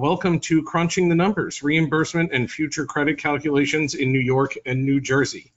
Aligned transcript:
welcome 0.00 0.40
to 0.40 0.62
Crunching 0.62 1.10
the 1.10 1.14
Numbers, 1.14 1.62
reimbursement 1.62 2.32
and 2.32 2.50
future 2.50 2.86
credit 2.86 3.18
calculations 3.18 3.94
in 3.94 4.12
New 4.12 4.18
York 4.18 4.56
and 4.64 4.86
New 4.86 4.98
Jersey. 4.98 5.52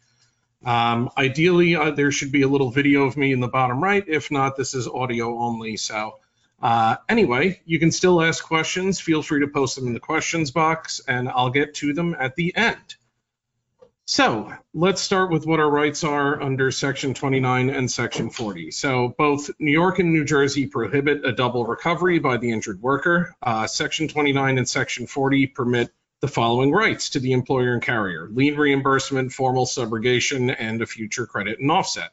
Um, 0.65 1.09
ideally, 1.17 1.77
uh, 1.77 1.91
there 1.91 2.11
should 2.11 2.33
be 2.33 2.41
a 2.41 2.47
little 2.49 2.69
video 2.69 3.03
of 3.03 3.15
me 3.15 3.31
in 3.31 3.39
the 3.39 3.47
bottom 3.47 3.81
right. 3.81 4.03
If 4.05 4.31
not, 4.31 4.57
this 4.57 4.73
is 4.73 4.85
audio 4.85 5.39
only. 5.39 5.77
So 5.77 6.19
uh, 6.61 6.97
anyway, 7.07 7.61
you 7.63 7.79
can 7.79 7.89
still 7.89 8.21
ask 8.21 8.43
questions. 8.43 8.99
Feel 8.99 9.21
free 9.21 9.39
to 9.39 9.47
post 9.47 9.77
them 9.77 9.87
in 9.87 9.93
the 9.93 10.01
questions 10.01 10.51
box 10.51 10.99
and 11.07 11.29
I'll 11.29 11.49
get 11.49 11.75
to 11.75 11.93
them 11.93 12.13
at 12.19 12.35
the 12.35 12.53
end. 12.53 12.95
So 14.05 14.51
let's 14.73 15.01
start 15.01 15.31
with 15.31 15.45
what 15.45 15.61
our 15.61 15.69
rights 15.69 16.03
are 16.03 16.41
under 16.41 16.71
Section 16.71 17.13
29 17.13 17.69
and 17.69 17.89
Section 17.89 18.29
40. 18.29 18.71
So 18.71 19.15
both 19.17 19.49
New 19.59 19.71
York 19.71 19.99
and 19.99 20.11
New 20.11 20.25
Jersey 20.25 20.67
prohibit 20.67 21.25
a 21.25 21.31
double 21.31 21.65
recovery 21.65 22.19
by 22.19 22.35
the 22.35 22.51
injured 22.51 22.81
worker. 22.81 23.33
Uh, 23.41 23.65
Section 23.65 24.09
29 24.09 24.57
and 24.57 24.67
Section 24.67 25.07
40 25.07 25.47
permit 25.47 25.93
the 26.19 26.27
following 26.27 26.71
rights 26.71 27.11
to 27.11 27.21
the 27.21 27.31
employer 27.31 27.73
and 27.73 27.81
carrier, 27.81 28.27
lien 28.29 28.57
reimbursement, 28.57 29.31
formal 29.31 29.65
subrogation, 29.65 30.53
and 30.57 30.81
a 30.81 30.85
future 30.85 31.25
credit 31.25 31.59
and 31.59 31.71
offset. 31.71 32.11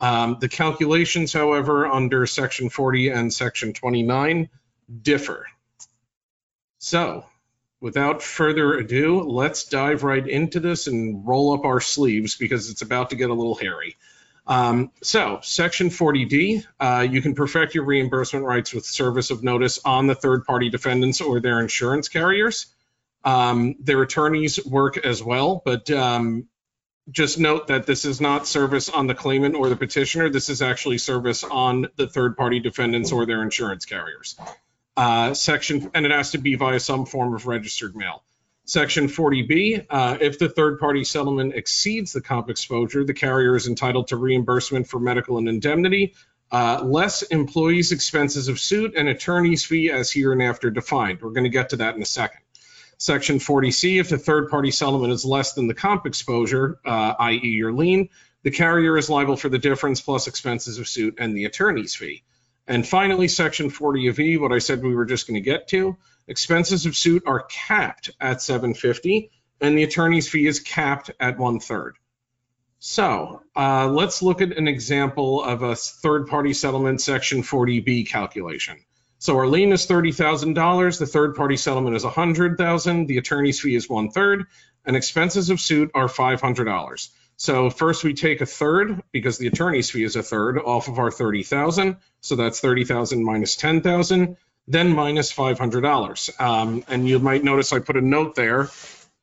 Um, 0.00 0.38
the 0.40 0.48
calculations, 0.48 1.32
however, 1.32 1.86
under 1.86 2.26
Section 2.26 2.68
40 2.68 3.08
and 3.08 3.34
Section 3.34 3.72
29 3.72 4.48
differ. 5.02 5.46
So 6.78 7.26
without 7.84 8.22
further 8.22 8.78
ado, 8.78 9.20
let's 9.20 9.64
dive 9.64 10.04
right 10.04 10.26
into 10.26 10.58
this 10.58 10.86
and 10.86 11.28
roll 11.28 11.52
up 11.52 11.66
our 11.66 11.82
sleeves 11.82 12.34
because 12.34 12.70
it's 12.70 12.80
about 12.80 13.10
to 13.10 13.16
get 13.16 13.28
a 13.28 13.34
little 13.34 13.54
hairy. 13.54 13.94
Um, 14.46 14.90
so, 15.02 15.40
Section 15.42 15.90
40D, 15.90 16.64
uh, 16.80 17.06
you 17.08 17.20
can 17.20 17.34
perfect 17.34 17.74
your 17.74 17.84
reimbursement 17.84 18.46
rights 18.46 18.72
with 18.72 18.86
service 18.86 19.30
of 19.30 19.44
notice 19.44 19.80
on 19.84 20.06
the 20.06 20.14
third 20.14 20.46
party 20.46 20.70
defendants 20.70 21.20
or 21.20 21.40
their 21.40 21.60
insurance 21.60 22.08
carriers. 22.08 22.68
Um, 23.22 23.74
their 23.80 24.00
attorneys 24.00 24.64
work 24.64 24.96
as 24.96 25.22
well, 25.22 25.60
but 25.62 25.90
um, 25.90 26.48
just 27.10 27.38
note 27.38 27.66
that 27.66 27.84
this 27.84 28.06
is 28.06 28.18
not 28.18 28.46
service 28.46 28.88
on 28.88 29.08
the 29.08 29.14
claimant 29.14 29.56
or 29.56 29.68
the 29.68 29.76
petitioner. 29.76 30.30
This 30.30 30.48
is 30.48 30.62
actually 30.62 30.96
service 30.96 31.44
on 31.44 31.88
the 31.96 32.06
third 32.06 32.38
party 32.38 32.60
defendants 32.60 33.12
or 33.12 33.26
their 33.26 33.42
insurance 33.42 33.84
carriers 33.84 34.36
uh, 34.96 35.34
section, 35.34 35.90
and 35.94 36.06
it 36.06 36.12
has 36.12 36.32
to 36.32 36.38
be 36.38 36.54
via 36.54 36.80
some 36.80 37.06
form 37.06 37.34
of 37.34 37.46
registered 37.46 37.96
mail. 37.96 38.22
Section 38.66 39.08
40B, 39.08 39.86
uh, 39.90 40.18
if 40.20 40.38
the 40.38 40.48
third 40.48 40.78
party 40.78 41.04
settlement 41.04 41.54
exceeds 41.54 42.12
the 42.12 42.22
comp 42.22 42.48
exposure, 42.48 43.04
the 43.04 43.12
carrier 43.12 43.56
is 43.56 43.68
entitled 43.68 44.08
to 44.08 44.16
reimbursement 44.16 44.88
for 44.88 44.98
medical 44.98 45.36
and 45.36 45.48
indemnity, 45.48 46.14
uh, 46.50 46.82
less 46.82 47.22
employees' 47.22 47.92
expenses 47.92 48.48
of 48.48 48.58
suit, 48.58 48.94
and 48.96 49.08
attorney's 49.08 49.64
fee 49.64 49.90
as 49.90 50.10
hereinafter 50.10 50.70
defined. 50.70 51.20
We're 51.20 51.30
going 51.30 51.44
to 51.44 51.50
get 51.50 51.70
to 51.70 51.76
that 51.76 51.94
in 51.94 52.00
a 52.00 52.06
second. 52.06 52.40
Section 52.96 53.38
40C, 53.38 54.00
if 54.00 54.08
the 54.08 54.16
third 54.16 54.48
party 54.48 54.70
settlement 54.70 55.12
is 55.12 55.26
less 55.26 55.52
than 55.52 55.66
the 55.66 55.74
comp 55.74 56.06
exposure, 56.06 56.78
uh, 56.86 57.14
i.e., 57.18 57.48
your 57.48 57.72
lien, 57.72 58.08
the 58.44 58.50
carrier 58.50 58.96
is 58.96 59.10
liable 59.10 59.36
for 59.36 59.48
the 59.48 59.58
difference 59.58 60.00
plus 60.00 60.26
expenses 60.26 60.78
of 60.78 60.88
suit 60.88 61.16
and 61.18 61.36
the 61.36 61.44
attorney's 61.44 61.94
fee. 61.94 62.22
And 62.66 62.86
finally, 62.86 63.28
section 63.28 63.70
40 63.70 64.08
of 64.08 64.18
E, 64.18 64.36
what 64.36 64.52
I 64.52 64.58
said 64.58 64.82
we 64.82 64.94
were 64.94 65.04
just 65.04 65.26
going 65.26 65.34
to 65.34 65.40
get 65.40 65.68
to, 65.68 65.96
expenses 66.26 66.86
of 66.86 66.96
suit 66.96 67.24
are 67.26 67.42
capped 67.42 68.10
at 68.20 68.40
750 68.40 69.30
and 69.60 69.78
the 69.78 69.82
attorney's 69.82 70.28
fee 70.28 70.46
is 70.46 70.60
capped 70.60 71.10
at 71.20 71.38
one 71.38 71.60
third. 71.60 71.96
So 72.78 73.42
uh, 73.56 73.88
let's 73.88 74.20
look 74.20 74.42
at 74.42 74.56
an 74.56 74.68
example 74.68 75.42
of 75.42 75.62
a 75.62 75.74
third 75.74 76.26
party 76.26 76.52
settlement 76.52 77.00
section 77.00 77.42
40B 77.42 78.08
calculation. 78.08 78.76
So 79.18 79.38
our 79.38 79.46
lien 79.46 79.72
is 79.72 79.86
$30,000, 79.86 80.98
the 80.98 81.06
third 81.06 81.34
party 81.34 81.56
settlement 81.56 81.96
is 81.96 82.04
100,000, 82.04 83.06
the 83.06 83.16
attorney's 83.16 83.58
fee 83.58 83.74
is 83.74 83.88
one 83.88 84.10
third, 84.10 84.44
and 84.84 84.96
expenses 84.96 85.48
of 85.48 85.60
suit 85.60 85.90
are 85.94 86.08
$500. 86.08 87.08
So 87.36 87.70
first 87.70 88.04
we 88.04 88.14
take 88.14 88.40
a 88.40 88.46
third 88.46 89.02
because 89.12 89.38
the 89.38 89.48
attorney's 89.48 89.90
fee 89.90 90.04
is 90.04 90.16
a 90.16 90.22
third 90.22 90.58
off 90.58 90.88
of 90.88 90.98
our 90.98 91.10
30,000. 91.10 91.96
So 92.20 92.36
that's 92.36 92.60
30,000 92.60 93.24
minus 93.24 93.56
10,000, 93.56 94.36
then 94.68 94.94
minus 94.94 95.32
$500. 95.32 96.40
Um, 96.40 96.84
and 96.88 97.08
you 97.08 97.18
might 97.18 97.44
notice 97.44 97.72
I 97.72 97.80
put 97.80 97.96
a 97.96 98.00
note 98.00 98.34
there 98.34 98.70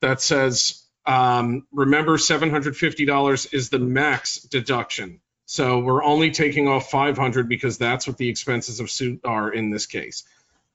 that 0.02 0.22
says, 0.22 0.84
um, 1.06 1.66
remember 1.72 2.18
$750 2.18 3.54
is 3.54 3.70
the 3.70 3.80
max 3.80 4.42
deduction. 4.42 5.22
So 5.46 5.80
we're 5.80 6.04
only 6.04 6.32
taking 6.32 6.68
off 6.68 6.90
500 6.90 7.50
because 7.50 7.78
that's 7.78 8.08
what 8.08 8.18
the 8.18 8.30
expenses 8.30 8.80
of 8.80 8.90
suit 8.90 9.22
are 9.26 9.52
in 9.52 9.70
this 9.70 9.86
case. 9.86 10.24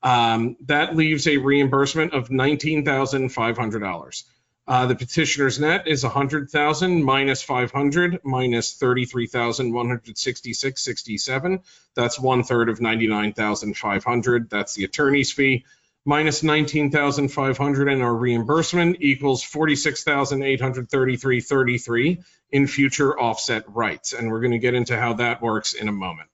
Um, 0.03 0.57
that 0.67 0.95
leaves 0.95 1.27
a 1.27 1.39
reimbursement 1.39 2.13
of 2.13 2.29
$19,500. 2.29 4.23
Uh, 4.69 4.87
the 4.87 4.97
petitioner's 4.97 5.61
net 5.61 5.87
is 5.87 6.03
100,000 6.03 7.05
minus 7.05 7.41
500 7.43 8.19
minus 8.25 8.77
33,166.67. 8.79 11.63
That's 11.95 12.19
one 12.19 12.43
third 12.43 12.69
of 12.69 12.81
99,500. 12.81 14.51
That's 14.51 14.75
the 14.75 14.83
attorney's 14.83 15.31
fee. 15.31 15.65
Minus 16.05 16.43
19,500 16.43 17.89
and 17.89 18.03
our 18.03 18.15
reimbursement 18.15 18.97
equals 19.01 19.45
46,833.33 19.45 22.25
in 22.51 22.67
future 22.67 23.17
offset 23.19 23.65
rights. 23.69 24.13
And 24.13 24.31
we're 24.31 24.41
going 24.41 24.53
to 24.53 24.59
get 24.59 24.75
into 24.75 24.95
how 24.99 25.15
that 25.15 25.41
works 25.43 25.73
in 25.75 25.89
a 25.89 25.93
moment. 25.93 26.29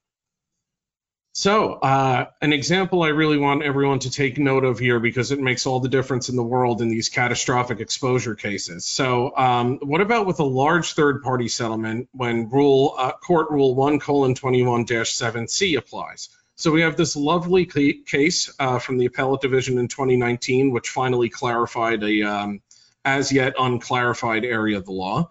So, 1.34 1.75
uh, 1.75 2.26
an 2.43 2.53
example 2.53 3.03
I 3.03 3.09
really 3.09 3.38
want 3.38 3.62
everyone 3.62 4.00
to 4.00 4.10
take 4.10 4.37
note 4.37 4.65
of 4.65 4.78
here 4.78 5.00
because 5.00 5.32
it 5.32 5.41
makes 5.41 5.65
all 5.65 5.81
the 5.81 5.88
difference 5.88 6.28
in 6.28 6.37
the 6.37 6.43
world 6.43 6.82
in 6.82 6.88
these 6.88 7.09
catastrophic 7.09 7.81
exposure 7.81 8.34
cases. 8.34 8.84
So, 8.84 9.34
um, 9.37 9.78
what 9.78 10.03
about 10.03 10.26
with 10.26 10.41
a 10.41 10.44
large 10.44 10.93
third-party 10.93 11.48
settlement 11.48 12.10
when 12.12 12.50
rule 12.50 12.94
uh, 12.98 13.12
court 13.12 13.50
rule 13.50 13.75
one 13.75 13.98
colon 13.98 14.34
21 14.34 14.87
7 14.87 15.48
C 15.48 15.76
applies? 15.76 16.28
So 16.54 16.70
we 16.70 16.82
have 16.82 16.98
this 16.98 17.16
lovely 17.16 17.64
case 17.64 18.54
uh, 18.59 18.78
from 18.78 18.99
the 18.99 19.06
appellate 19.06 19.41
division 19.41 19.78
in 19.78 19.88
2019, 19.88 20.70
which 20.70 20.91
finally 20.91 21.31
clarified 21.31 22.03
a 22.03 22.22
um, 22.22 22.60
as 23.06 23.32
yet 23.32 23.54
unclarified 23.59 24.44
area 24.44 24.76
of 24.76 24.84
the 24.84 24.93
law. 24.93 25.31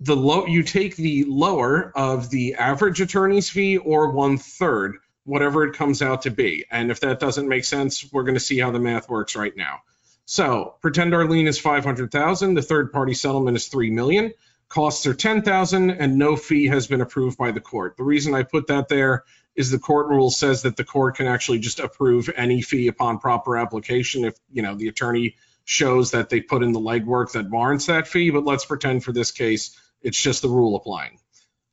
The 0.00 0.16
low 0.16 0.46
you 0.46 0.62
take 0.62 0.96
the 0.96 1.24
lower 1.24 1.92
of 1.94 2.30
the 2.30 2.54
average 2.54 3.00
attorney's 3.00 3.50
fee 3.50 3.76
or 3.76 4.12
one 4.12 4.38
third 4.38 4.96
whatever 5.24 5.64
it 5.64 5.76
comes 5.76 6.00
out 6.00 6.22
to 6.22 6.30
be. 6.30 6.64
And 6.70 6.90
if 6.90 7.00
that 7.00 7.20
doesn't 7.20 7.48
make 7.48 7.64
sense 7.64 8.10
we're 8.10 8.24
going 8.24 8.34
to 8.34 8.40
see 8.40 8.58
how 8.58 8.70
the 8.70 8.80
math 8.80 9.08
works 9.08 9.36
right 9.36 9.54
now. 9.54 9.80
So 10.24 10.76
pretend 10.80 11.14
our 11.14 11.26
lien 11.26 11.46
is 11.46 11.58
500000 11.58 12.54
the 12.54 12.62
third 12.62 12.92
party 12.92 13.14
settlement 13.14 13.56
is 13.56 13.68
3 13.68 13.90
million. 13.90 14.32
Costs 14.68 15.04
are 15.06 15.14
10000 15.14 15.90
and 15.90 16.16
no 16.16 16.36
fee 16.36 16.68
has 16.68 16.86
been 16.86 17.00
approved 17.00 17.36
by 17.36 17.50
the 17.50 17.60
court. 17.60 17.96
The 17.96 18.04
reason 18.04 18.34
i 18.34 18.42
put 18.42 18.68
that 18.68 18.88
there 18.88 19.24
is 19.54 19.70
the 19.70 19.78
court 19.78 20.08
rule 20.08 20.30
says 20.30 20.62
that 20.62 20.76
the 20.76 20.84
court 20.84 21.16
can 21.16 21.26
actually 21.26 21.58
just 21.58 21.80
approve 21.80 22.30
any 22.34 22.62
fee 22.62 22.88
upon 22.88 23.18
proper 23.18 23.58
application 23.58 24.24
if 24.24 24.34
you 24.50 24.62
know 24.62 24.74
the 24.76 24.88
attorney 24.88 25.36
shows 25.64 26.12
that 26.12 26.30
they 26.30 26.40
put 26.40 26.62
in 26.62 26.72
the 26.72 26.80
legwork 26.80 27.32
that 27.32 27.50
warrants 27.50 27.86
that 27.86 28.08
fee. 28.08 28.30
But 28.30 28.44
let's 28.44 28.64
pretend 28.64 29.04
for 29.04 29.12
this 29.12 29.30
case 29.30 29.76
it's 30.02 30.20
just 30.20 30.42
the 30.42 30.48
rule 30.48 30.76
applying. 30.76 31.18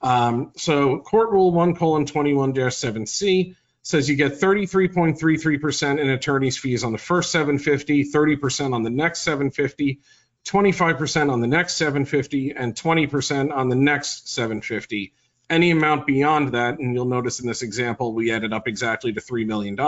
Um, 0.02 0.52
so 0.58 1.00
court 1.00 1.32
rule 1.32 1.52
1 1.52 1.76
colon 1.76 2.06
21-7C 2.06 3.56
says 3.82 4.10
you 4.10 4.16
get 4.16 4.34
33.33% 4.34 6.00
in 6.00 6.10
attorney's 6.10 6.58
fees 6.58 6.84
on 6.84 6.92
the 6.92 6.98
first 6.98 7.32
750, 7.32 8.12
30% 8.12 8.74
on 8.74 8.84
the 8.84 8.90
next 8.90 9.22
750, 9.22 10.02
25% 10.46 11.32
on 11.32 11.40
the 11.42 11.48
next 11.48 11.76
750, 11.78 12.52
and 12.52 12.76
20% 12.76 13.56
on 13.56 13.70
the 13.70 13.76
next 13.76 14.30
750. 14.30 15.14
Any 15.50 15.72
amount 15.72 16.06
beyond 16.06 16.54
that, 16.54 16.80
and 16.80 16.94
you'll 16.94 17.06
notice 17.06 17.40
in 17.40 17.48
this 17.48 17.62
example, 17.62 18.14
we 18.14 18.32
added 18.34 18.52
up 18.52 18.68
exactly 18.68 19.14
to 19.14 19.22
$3 19.22 19.46
million. 19.46 19.80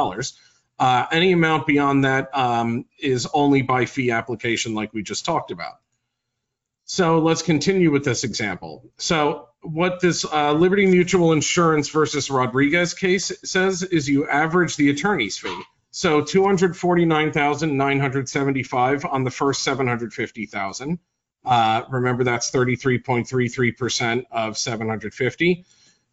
Uh, 0.79 1.05
any 1.11 1.33
amount 1.33 1.67
beyond 1.67 2.05
that 2.05 2.29
um, 2.35 2.85
is 2.99 3.27
only 3.33 3.61
by 3.61 3.85
fee 3.85 4.11
application 4.11 4.73
like 4.73 4.93
we 4.93 5.03
just 5.03 5.25
talked 5.25 5.51
about. 5.51 5.79
So 6.91 7.19
let's 7.19 7.43
continue 7.43 7.91
with 7.91 8.03
this 8.03 8.23
example. 8.23 8.83
So 8.97 9.49
what 9.61 9.99
this 9.99 10.25
uh, 10.25 10.53
Liberty 10.53 10.87
Mutual 10.87 11.33
Insurance 11.33 11.89
versus 11.89 12.31
Rodriguez 12.31 12.95
case 12.95 13.31
says 13.45 13.83
is 13.83 14.09
you 14.09 14.27
average 14.27 14.75
the 14.75 14.89
attorney's 14.89 15.37
fee. 15.37 15.61
So 15.91 16.23
249,975 16.23 19.05
on 19.05 19.23
the 19.23 19.29
first 19.29 19.61
750,000. 19.61 20.97
Uh, 21.45 21.83
remember 21.91 22.23
that's 22.23 22.49
33.33% 22.49 24.25
of 24.31 24.57
750. 24.57 25.65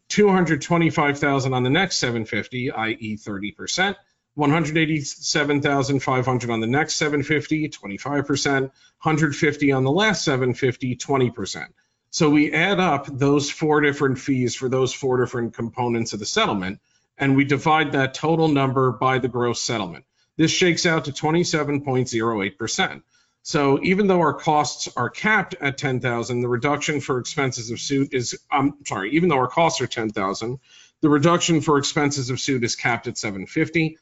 225,000 0.09 1.53
on 1.55 1.63
the 1.63 1.71
next 1.71 1.97
750, 1.97 2.71
i.e. 2.71 3.17
30%. 3.17 3.95
187,500 4.37 6.49
on 6.51 6.59
the 6.59 6.67
next 6.67 6.97
750, 6.97 7.69
25%, 7.69 8.61
150 8.61 9.71
on 9.71 9.83
the 9.83 9.91
last 9.91 10.23
750, 10.23 10.95
20%. 10.95 11.65
So 12.11 12.29
we 12.29 12.53
add 12.53 12.79
up 12.79 13.07
those 13.07 13.49
four 13.49 13.81
different 13.81 14.19
fees 14.19 14.53
for 14.53 14.69
those 14.69 14.93
four 14.93 15.17
different 15.17 15.55
components 15.55 16.13
of 16.13 16.19
the 16.19 16.27
settlement, 16.27 16.79
and 17.17 17.35
we 17.35 17.45
divide 17.45 17.93
that 17.93 18.13
total 18.13 18.47
number 18.47 18.91
by 18.91 19.17
the 19.17 19.27
gross 19.27 19.59
settlement. 19.59 20.05
This 20.35 20.51
shakes 20.51 20.85
out 20.85 21.05
to 21.05 21.11
27.08%. 21.11 23.01
So 23.41 23.79
even 23.81 24.05
though 24.05 24.19
our 24.19 24.35
costs 24.35 24.87
are 24.95 25.09
capped 25.09 25.55
at 25.59 25.79
10,000, 25.79 26.41
the 26.41 26.47
reduction 26.47 27.01
for 27.01 27.17
expenses 27.17 27.71
of 27.71 27.79
suit 27.79 28.13
is, 28.13 28.37
I'm 28.51 28.75
sorry, 28.85 29.13
even 29.13 29.29
though 29.29 29.37
our 29.37 29.47
costs 29.47 29.81
are 29.81 29.87
10,000, 29.87 30.59
the 31.01 31.09
reduction 31.09 31.61
for 31.61 31.79
expenses 31.79 32.29
of 32.29 32.39
suit 32.39 32.63
is 32.63 32.75
capped 32.75 33.07
at 33.07 33.17
750. 33.17 33.97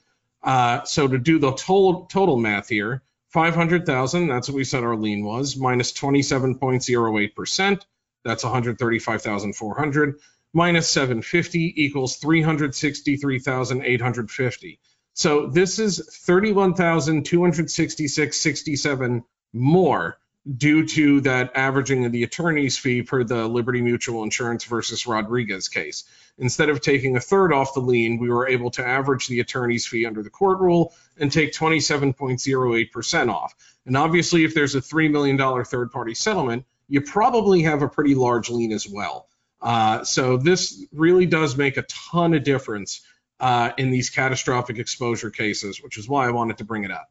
Uh, 0.46 0.84
so 0.84 1.08
to 1.08 1.18
do 1.18 1.40
the 1.40 1.54
total, 1.54 2.06
total 2.06 2.38
math 2.38 2.70
here, 2.70 3.02
500,000, 3.30 4.28
that's 4.28 4.48
what 4.48 4.56
we 4.56 4.64
said 4.64 4.84
our 4.84 4.96
lien 4.96 5.26
was, 5.26 5.58
minus 5.58 5.92
27.08%, 5.92 7.82
that's 8.24 8.44
135,400, 8.44 10.20
minus 10.54 10.88
750 10.88 11.84
equals 11.84 12.18
363,850. 12.18 14.80
So 15.16 15.48
this 15.48 15.80
is 15.80 16.08
31,266.67 16.28 19.24
more 19.54 20.20
due 20.58 20.86
to 20.86 21.22
that 21.22 21.56
averaging 21.56 22.06
of 22.06 22.12
the 22.12 22.24
attorney's 22.24 22.78
fee 22.78 23.02
per 23.02 23.24
the 23.24 23.48
Liberty 23.48 23.82
Mutual 23.82 24.24
Insurance 24.24 24.64
versus 24.64 25.08
Rodriguez 25.08 25.70
case. 25.70 26.04
Instead 26.38 26.70
of 26.70 26.82
taking 26.82 27.16
a 27.16 27.20
third 27.20 27.52
off 27.52 27.74
the 27.74 27.80
lien, 27.80 28.20
we 28.20 28.30
were 28.30 28.48
able 28.48 28.70
to 28.72 28.86
average 28.86 29.28
the 29.28 29.40
attorney's 29.40 29.88
fee 29.88 30.06
under 30.06 30.22
the 30.22 30.30
court 30.30 30.60
rule 30.60 30.94
and 31.18 31.32
take 31.32 31.54
27.08% 31.54 33.34
off. 33.34 33.56
And 33.86 33.98
obviously, 33.98 34.44
if 34.44 34.54
there's 34.54 34.76
a 34.76 34.82
$3 34.82 35.10
million 35.10 35.66
third 35.66 35.92
party 35.92 36.14
settlement, 36.14 36.66
you 36.88 37.02
probably 37.02 37.64
have 37.64 37.82
a 37.82 37.90
pretty 37.90 38.14
large 38.14 38.50
lien 38.50 38.72
as 38.72 38.88
well. 38.88 39.28
Uh, 39.62 40.04
so 40.04 40.38
this 40.38 40.86
really 40.92 41.26
does 41.26 41.58
make 41.58 41.78
a 41.78 41.86
ton 42.12 42.34
of 42.36 42.44
difference 42.44 43.02
uh, 43.40 43.72
in 43.78 43.90
these 43.90 44.10
catastrophic 44.10 44.78
exposure 44.78 45.32
cases, 45.32 45.82
which 45.82 45.98
is 45.98 46.08
why 46.08 46.28
I 46.28 46.32
wanted 46.32 46.60
to 46.60 46.66
bring 46.66 46.84
it 46.84 46.92
up. 46.92 47.10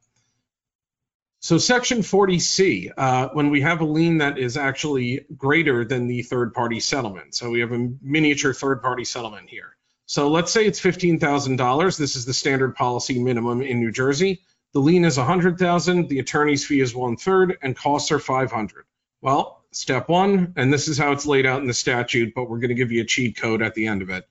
So 1.45 1.59
section 1.59 1.99
40C, 1.99 2.91
uh, 2.97 3.29
when 3.35 3.51
we 3.51 3.61
have 3.61 3.83
a 3.83 3.85
lien 3.85 4.17
that 4.17 4.39
is 4.39 4.57
actually 4.57 5.27
greater 5.37 5.85
than 5.85 6.07
the 6.07 6.23
third 6.23 6.55
party 6.55 6.81
settlement. 6.81 7.35
So 7.35 7.51
we 7.51 7.61
have 7.61 7.71
a 7.71 7.91
miniature 8.01 8.55
third 8.55 8.81
party 8.81 9.05
settlement 9.05 9.51
here. 9.51 9.77
So 10.07 10.31
let's 10.31 10.51
say 10.51 10.65
it's 10.65 10.81
$15,000. 10.81 11.99
This 11.99 12.17
is 12.17 12.25
the 12.25 12.33
standard 12.33 12.75
policy 12.75 13.23
minimum 13.23 13.61
in 13.61 13.79
New 13.79 13.93
Jersey. 13.93 14.41
The 14.73 14.79
lien 14.79 15.05
is 15.05 15.19
100,000, 15.19 16.09
the 16.09 16.19
attorney's 16.19 16.65
fee 16.65 16.81
is 16.81 16.95
one 16.95 17.19
third, 17.19 17.59
and 17.61 17.77
costs 17.77 18.11
are 18.11 18.19
500. 18.19 18.87
Well, 19.21 19.67
step 19.71 20.09
one, 20.09 20.55
and 20.57 20.73
this 20.73 20.89
is 20.89 20.97
how 20.97 21.13
it's 21.13 21.27
laid 21.27 21.45
out 21.45 21.61
in 21.61 21.67
the 21.67 21.75
statute, 21.75 22.33
but 22.35 22.49
we're 22.49 22.61
going 22.61 22.71
to 22.71 22.75
give 22.75 22.91
you 22.91 23.03
a 23.03 23.07
cheat 23.07 23.37
code 23.37 23.61
at 23.61 23.75
the 23.75 23.87
end 23.87 24.01
of 24.01 24.09
it. 24.09 24.27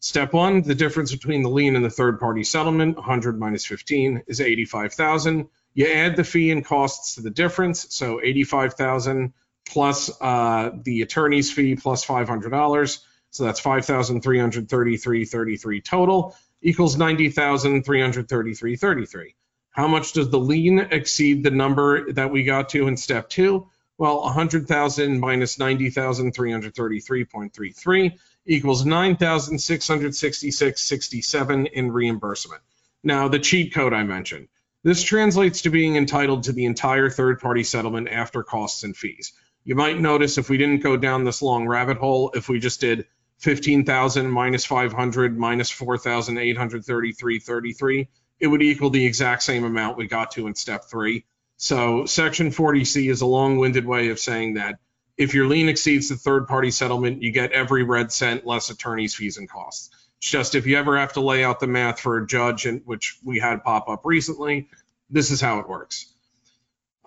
Step 0.00 0.34
one, 0.34 0.60
the 0.60 0.74
difference 0.74 1.12
between 1.12 1.42
the 1.42 1.48
lien 1.48 1.76
and 1.76 1.84
the 1.84 1.90
third 1.90 2.20
party 2.20 2.44
settlement, 2.44 2.96
100 2.96 3.40
minus 3.40 3.64
15 3.64 4.24
is 4.26 4.42
85,000. 4.42 5.48
You 5.78 5.86
add 5.86 6.16
the 6.16 6.24
fee 6.24 6.50
and 6.50 6.62
costs 6.64 7.14
to 7.14 7.20
the 7.20 7.30
difference, 7.30 7.86
so 7.90 8.20
85,000 8.20 9.32
plus 9.64 10.10
uh, 10.20 10.70
the 10.82 11.02
attorney's 11.02 11.52
fee 11.52 11.76
plus 11.76 12.04
$500. 12.04 12.98
So 13.30 13.44
that's 13.44 13.60
5,333.33 13.60 15.84
total 15.84 16.34
equals 16.62 16.96
90,333.33. 16.96 19.34
How 19.70 19.86
much 19.86 20.14
does 20.14 20.30
the 20.30 20.40
lien 20.40 20.80
exceed 20.80 21.44
the 21.44 21.52
number 21.52 22.12
that 22.12 22.32
we 22.32 22.42
got 22.42 22.70
to 22.70 22.88
in 22.88 22.96
step 22.96 23.28
two? 23.28 23.68
Well, 23.98 24.22
100,000 24.22 25.20
minus 25.20 25.58
90,333.33 25.58 28.18
equals 28.46 28.84
9,666.67 28.84 31.70
in 31.70 31.92
reimbursement. 31.92 32.62
Now, 33.04 33.28
the 33.28 33.38
cheat 33.38 33.72
code 33.72 33.92
I 33.92 34.02
mentioned. 34.02 34.48
This 34.84 35.02
translates 35.02 35.62
to 35.62 35.70
being 35.70 35.96
entitled 35.96 36.44
to 36.44 36.52
the 36.52 36.64
entire 36.64 37.10
third 37.10 37.40
party 37.40 37.64
settlement 37.64 38.08
after 38.08 38.42
costs 38.42 38.84
and 38.84 38.96
fees. 38.96 39.32
You 39.64 39.74
might 39.74 40.00
notice 40.00 40.38
if 40.38 40.48
we 40.48 40.56
didn't 40.56 40.82
go 40.82 40.96
down 40.96 41.24
this 41.24 41.42
long 41.42 41.66
rabbit 41.66 41.98
hole, 41.98 42.30
if 42.34 42.48
we 42.48 42.60
just 42.60 42.80
did 42.80 43.06
15,000 43.40 44.30
minus 44.30 44.64
500 44.64 45.38
minus 45.38 45.70
4,833.33, 45.72 48.08
it 48.40 48.46
would 48.46 48.62
equal 48.62 48.90
the 48.90 49.04
exact 49.04 49.42
same 49.42 49.64
amount 49.64 49.96
we 49.96 50.06
got 50.06 50.30
to 50.32 50.46
in 50.46 50.54
step 50.54 50.84
three. 50.90 51.24
So 51.56 52.06
section 52.06 52.50
40C 52.50 53.10
is 53.10 53.20
a 53.20 53.26
long-winded 53.26 53.84
way 53.84 54.10
of 54.10 54.20
saying 54.20 54.54
that 54.54 54.78
if 55.16 55.34
your 55.34 55.48
lien 55.48 55.68
exceeds 55.68 56.08
the 56.08 56.16
third 56.16 56.46
party 56.46 56.70
settlement, 56.70 57.22
you 57.22 57.32
get 57.32 57.50
every 57.50 57.82
red 57.82 58.12
cent 58.12 58.46
less 58.46 58.70
attorney's 58.70 59.16
fees 59.16 59.36
and 59.36 59.50
costs. 59.50 59.90
Just 60.20 60.54
if 60.54 60.66
you 60.66 60.76
ever 60.76 60.98
have 60.98 61.12
to 61.14 61.20
lay 61.20 61.44
out 61.44 61.60
the 61.60 61.66
math 61.66 62.00
for 62.00 62.18
a 62.18 62.26
judge, 62.26 62.66
and 62.66 62.82
which 62.84 63.18
we 63.24 63.38
had 63.38 63.62
pop 63.62 63.88
up 63.88 64.04
recently, 64.04 64.68
this 65.10 65.30
is 65.30 65.40
how 65.40 65.60
it 65.60 65.68
works. 65.68 66.06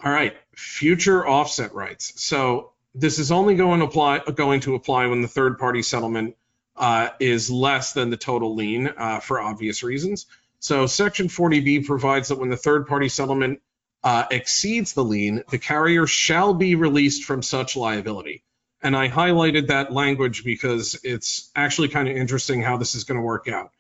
All 0.04 0.12
right, 0.12 0.36
future 0.56 1.28
offset 1.28 1.74
rights. 1.74 2.14
So 2.24 2.72
this 2.96 3.20
is 3.20 3.32
only 3.32 3.56
going 3.56 3.80
to 3.80 3.86
apply 3.86 4.20
going 4.20 4.62
to 4.62 4.76
apply 4.76 5.08
when 5.08 5.22
the 5.22 5.28
third 5.28 5.60
party 5.60 5.82
settlement 5.82 6.36
uh, 6.76 7.10
is 7.20 7.50
less 7.50 7.94
than 7.94 8.10
the 8.10 8.18
total 8.18 8.56
lien 8.56 8.92
uh, 8.98 9.20
for 9.20 9.40
obvious 9.40 9.84
reasons. 9.84 10.26
So 10.60 10.86
section 10.88 11.28
40B 11.28 11.86
provides 11.86 12.30
that 12.30 12.40
when 12.40 12.50
the 12.50 12.58
third 12.58 12.88
party 12.88 13.10
settlement 13.10 13.62
uh, 14.04 14.26
exceeds 14.32 14.94
the 14.94 15.04
lien, 15.04 15.44
the 15.50 15.58
carrier 15.58 16.08
shall 16.08 16.54
be 16.54 16.76
released 16.76 17.24
from 17.24 17.44
such 17.44 17.76
liability. 17.76 18.44
And 18.84 18.96
I 18.96 19.10
highlighted 19.10 19.68
that 19.68 19.94
language 19.94 20.44
because 20.44 21.00
it's 21.04 21.52
actually 21.56 21.90
kind 21.90 22.08
of 22.08 22.16
interesting 22.16 22.62
how 22.62 22.78
this 22.78 22.96
is 22.96 23.04
going 23.04 23.20
to 23.20 23.24
work 23.24 23.48
out. 23.48 23.72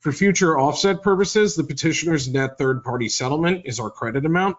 For 0.00 0.12
future 0.12 0.58
offset 0.58 1.02
purposes, 1.02 1.56
the 1.56 1.64
petitioner's 1.64 2.28
net 2.28 2.58
third 2.58 2.84
party 2.84 3.08
settlement 3.08 3.62
is 3.64 3.80
our 3.80 3.90
credit 3.90 4.24
amount. 4.24 4.56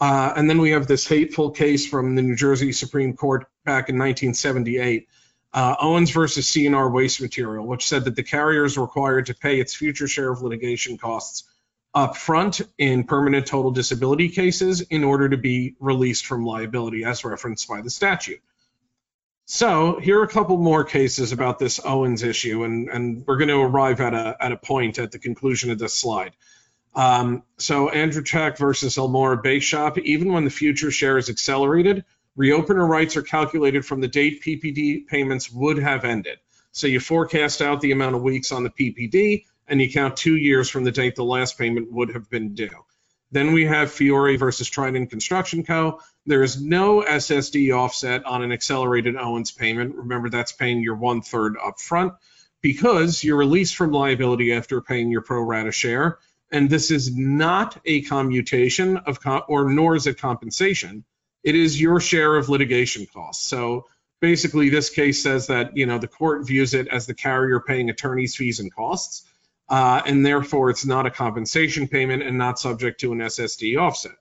Uh, 0.00 0.32
and 0.36 0.50
then 0.50 0.58
we 0.58 0.72
have 0.72 0.86
this 0.86 1.06
hateful 1.06 1.50
case 1.50 1.86
from 1.86 2.14
the 2.14 2.22
New 2.22 2.36
Jersey 2.36 2.72
Supreme 2.72 3.14
Court 3.14 3.46
back 3.64 3.88
in 3.88 3.96
1978, 3.96 5.08
uh, 5.54 5.76
Owens 5.80 6.10
versus 6.10 6.48
C&R 6.48 6.90
Waste 6.90 7.20
Material, 7.20 7.66
which 7.66 7.86
said 7.86 8.04
that 8.04 8.16
the 8.16 8.22
carrier 8.22 8.64
is 8.64 8.76
required 8.76 9.26
to 9.26 9.34
pay 9.34 9.60
its 9.60 9.74
future 9.74 10.08
share 10.08 10.30
of 10.30 10.42
litigation 10.42 10.98
costs 10.98 11.44
up 11.94 12.16
front 12.16 12.60
in 12.78 13.04
permanent 13.04 13.46
total 13.46 13.70
disability 13.70 14.28
cases 14.28 14.80
in 14.80 15.04
order 15.04 15.28
to 15.28 15.36
be 15.36 15.76
released 15.78 16.26
from 16.26 16.44
liability 16.44 17.04
as 17.04 17.24
referenced 17.24 17.68
by 17.68 17.80
the 17.80 17.90
statute. 17.90 18.40
So 19.54 20.00
here 20.00 20.18
are 20.18 20.22
a 20.22 20.28
couple 20.28 20.56
more 20.56 20.82
cases 20.82 21.32
about 21.32 21.58
this 21.58 21.78
Owens 21.84 22.22
issue, 22.22 22.64
and, 22.64 22.88
and 22.88 23.22
we're 23.26 23.36
going 23.36 23.48
to 23.48 23.60
arrive 23.60 24.00
at 24.00 24.14
a, 24.14 24.34
at 24.40 24.50
a 24.50 24.56
point 24.56 24.98
at 24.98 25.12
the 25.12 25.18
conclusion 25.18 25.70
of 25.70 25.78
this 25.78 25.92
slide. 25.92 26.32
Um, 26.94 27.42
so 27.58 27.90
Andrzejczyk 27.90 28.56
versus 28.56 28.96
Elmore 28.96 29.36
Bake 29.36 29.62
Shop, 29.62 29.98
even 29.98 30.32
when 30.32 30.44
the 30.44 30.50
future 30.50 30.90
share 30.90 31.18
is 31.18 31.28
accelerated, 31.28 32.06
reopener 32.34 32.88
rights 32.88 33.18
are 33.18 33.22
calculated 33.22 33.84
from 33.84 34.00
the 34.00 34.08
date 34.08 34.42
PPD 34.42 35.06
payments 35.06 35.50
would 35.50 35.76
have 35.76 36.06
ended. 36.06 36.38
So 36.70 36.86
you 36.86 36.98
forecast 36.98 37.60
out 37.60 37.82
the 37.82 37.92
amount 37.92 38.14
of 38.14 38.22
weeks 38.22 38.52
on 38.52 38.62
the 38.62 38.70
PPD, 38.70 39.44
and 39.68 39.82
you 39.82 39.92
count 39.92 40.16
two 40.16 40.38
years 40.38 40.70
from 40.70 40.84
the 40.84 40.92
date 40.92 41.14
the 41.14 41.24
last 41.24 41.58
payment 41.58 41.92
would 41.92 42.14
have 42.14 42.30
been 42.30 42.54
due. 42.54 42.70
Then 43.32 43.54
we 43.54 43.64
have 43.64 43.90
Fiore 43.90 44.36
versus 44.36 44.68
Trident 44.68 45.08
Construction 45.08 45.64
Co. 45.64 46.00
There 46.26 46.42
is 46.42 46.60
no 46.60 47.02
SSD 47.02 47.74
offset 47.74 48.24
on 48.26 48.42
an 48.42 48.52
accelerated 48.52 49.16
Owens 49.16 49.50
payment. 49.50 49.96
Remember, 49.96 50.28
that's 50.28 50.52
paying 50.52 50.82
your 50.82 50.96
one 50.96 51.22
third 51.22 51.56
upfront 51.56 52.16
because 52.60 53.24
you're 53.24 53.38
released 53.38 53.74
from 53.74 53.90
liability 53.90 54.52
after 54.52 54.82
paying 54.82 55.10
your 55.10 55.22
pro 55.22 55.40
rata 55.40 55.72
share. 55.72 56.18
And 56.52 56.68
this 56.68 56.90
is 56.90 57.16
not 57.16 57.80
a 57.86 58.02
commutation 58.02 58.98
of, 58.98 59.18
or 59.48 59.70
nor 59.70 59.96
is 59.96 60.06
it 60.06 60.18
compensation. 60.18 61.04
It 61.42 61.56
is 61.56 61.80
your 61.80 62.00
share 62.00 62.36
of 62.36 62.50
litigation 62.50 63.06
costs. 63.06 63.48
So 63.48 63.86
basically, 64.20 64.68
this 64.68 64.90
case 64.90 65.22
says 65.22 65.46
that 65.46 65.74
you 65.74 65.86
know 65.86 65.98
the 65.98 66.06
court 66.06 66.46
views 66.46 66.74
it 66.74 66.88
as 66.88 67.06
the 67.06 67.14
carrier 67.14 67.60
paying 67.60 67.88
attorneys' 67.88 68.36
fees 68.36 68.60
and 68.60 68.72
costs 68.72 69.26
uh, 69.68 70.02
and 70.06 70.24
therefore 70.24 70.70
it's 70.70 70.84
not 70.84 71.06
a 71.06 71.10
compensation 71.10 71.88
payment 71.88 72.22
and 72.22 72.38
not 72.38 72.58
subject 72.58 73.00
to 73.00 73.12
an 73.12 73.18
SSD 73.18 73.78
offset. 73.78 74.12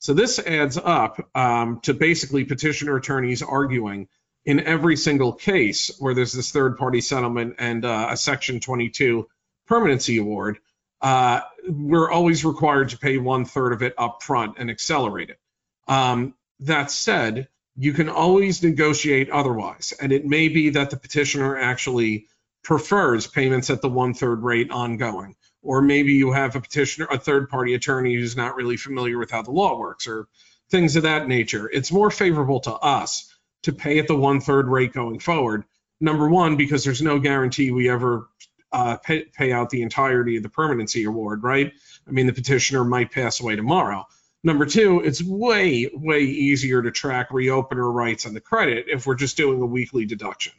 So 0.00 0.14
this 0.14 0.38
adds 0.38 0.78
up 0.78 1.28
um, 1.34 1.80
to 1.80 1.94
basically 1.94 2.44
petitioner 2.44 2.96
attorneys 2.96 3.42
arguing 3.42 4.08
in 4.44 4.60
every 4.60 4.96
single 4.96 5.32
case 5.32 5.90
where 5.98 6.14
there's 6.14 6.32
this 6.32 6.52
third 6.52 6.78
party 6.78 7.00
settlement 7.00 7.56
and 7.58 7.84
uh, 7.84 8.08
a 8.10 8.16
Section 8.16 8.60
22 8.60 9.28
permanency 9.66 10.18
award, 10.18 10.58
uh, 11.00 11.40
we're 11.68 12.10
always 12.10 12.44
required 12.44 12.88
to 12.90 12.98
pay 12.98 13.18
one 13.18 13.44
third 13.44 13.72
of 13.72 13.82
it 13.82 13.94
up 13.98 14.22
front 14.22 14.56
and 14.58 14.70
accelerate 14.70 15.30
it. 15.30 15.38
Um, 15.86 16.34
that 16.60 16.90
said, 16.90 17.48
you 17.76 17.92
can 17.92 18.08
always 18.08 18.62
negotiate 18.62 19.30
otherwise, 19.30 19.92
and 20.00 20.12
it 20.12 20.24
may 20.24 20.48
be 20.48 20.70
that 20.70 20.90
the 20.90 20.96
petitioner 20.96 21.56
actually 21.56 22.26
prefers 22.68 23.26
payments 23.26 23.70
at 23.70 23.80
the 23.80 23.88
one 23.88 24.12
third 24.12 24.42
rate 24.42 24.70
ongoing. 24.70 25.34
Or 25.62 25.80
maybe 25.80 26.12
you 26.12 26.32
have 26.32 26.54
a 26.54 26.60
petitioner, 26.60 27.08
a 27.10 27.18
third 27.18 27.48
party 27.48 27.72
attorney 27.72 28.14
who's 28.14 28.36
not 28.36 28.56
really 28.56 28.76
familiar 28.76 29.16
with 29.16 29.30
how 29.30 29.40
the 29.40 29.50
law 29.50 29.78
works 29.78 30.06
or 30.06 30.28
things 30.70 30.94
of 30.94 31.04
that 31.04 31.28
nature. 31.28 31.70
It's 31.72 31.90
more 31.90 32.10
favorable 32.10 32.60
to 32.60 32.72
us 32.74 33.34
to 33.62 33.72
pay 33.72 33.98
at 33.98 34.06
the 34.06 34.14
one 34.14 34.42
third 34.42 34.68
rate 34.68 34.92
going 34.92 35.18
forward. 35.18 35.64
Number 35.98 36.28
one, 36.28 36.56
because 36.56 36.84
there's 36.84 37.00
no 37.00 37.18
guarantee 37.18 37.70
we 37.70 37.88
ever 37.88 38.28
uh, 38.70 38.98
pay, 38.98 39.24
pay 39.24 39.50
out 39.50 39.70
the 39.70 39.80
entirety 39.80 40.36
of 40.36 40.42
the 40.42 40.50
permanency 40.50 41.04
award, 41.04 41.42
right? 41.42 41.72
I 42.06 42.10
mean, 42.10 42.26
the 42.26 42.34
petitioner 42.34 42.84
might 42.84 43.12
pass 43.12 43.40
away 43.40 43.56
tomorrow. 43.56 44.06
Number 44.44 44.66
two, 44.66 45.00
it's 45.00 45.22
way, 45.22 45.90
way 45.94 46.20
easier 46.20 46.82
to 46.82 46.90
track 46.90 47.30
reopener 47.30 47.90
rights 47.90 48.26
on 48.26 48.34
the 48.34 48.42
credit 48.42 48.88
if 48.88 49.06
we're 49.06 49.14
just 49.14 49.38
doing 49.38 49.62
a 49.62 49.66
weekly 49.66 50.04
deduction. 50.04 50.52